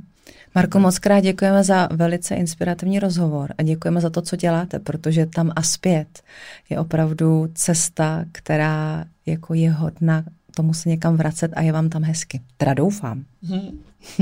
Marko, 0.54 0.78
moc 0.78 0.98
krát 0.98 1.20
děkujeme 1.20 1.64
za 1.64 1.88
velice 1.92 2.34
inspirativní 2.34 2.98
rozhovor 2.98 3.54
a 3.58 3.62
děkujeme 3.62 4.00
za 4.00 4.10
to, 4.10 4.22
co 4.22 4.36
děláte, 4.36 4.78
protože 4.78 5.26
tam 5.26 5.52
a 5.56 5.62
zpět 5.62 6.22
je 6.70 6.78
opravdu 6.78 7.48
cesta, 7.54 8.24
která 8.32 9.04
jako 9.26 9.54
je 9.54 9.70
hodna 9.70 10.24
tomu 10.56 10.74
se 10.74 10.88
někam 10.88 11.16
vracet 11.16 11.52
a 11.54 11.62
je 11.62 11.72
vám 11.72 11.88
tam 11.88 12.02
hezky. 12.02 12.40
Teda 12.56 12.74
doufám. 12.74 13.24
Hmm. 13.42 13.80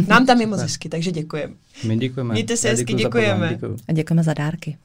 Nám 0.08 0.26
tam 0.26 0.40
je 0.40 0.46
moc 0.52 0.60
hezky, 0.60 0.88
takže 0.88 1.12
děkujeme. 1.12 1.54
My 1.84 1.96
děkujeme. 1.96 2.32
Mějte 2.32 2.56
se 2.56 2.68
hezky, 2.68 2.94
děkujeme. 2.94 3.48
Děkuju. 3.48 3.76
A 3.88 3.92
děkujeme 3.92 4.22
za 4.22 4.34
dárky. 4.34 4.76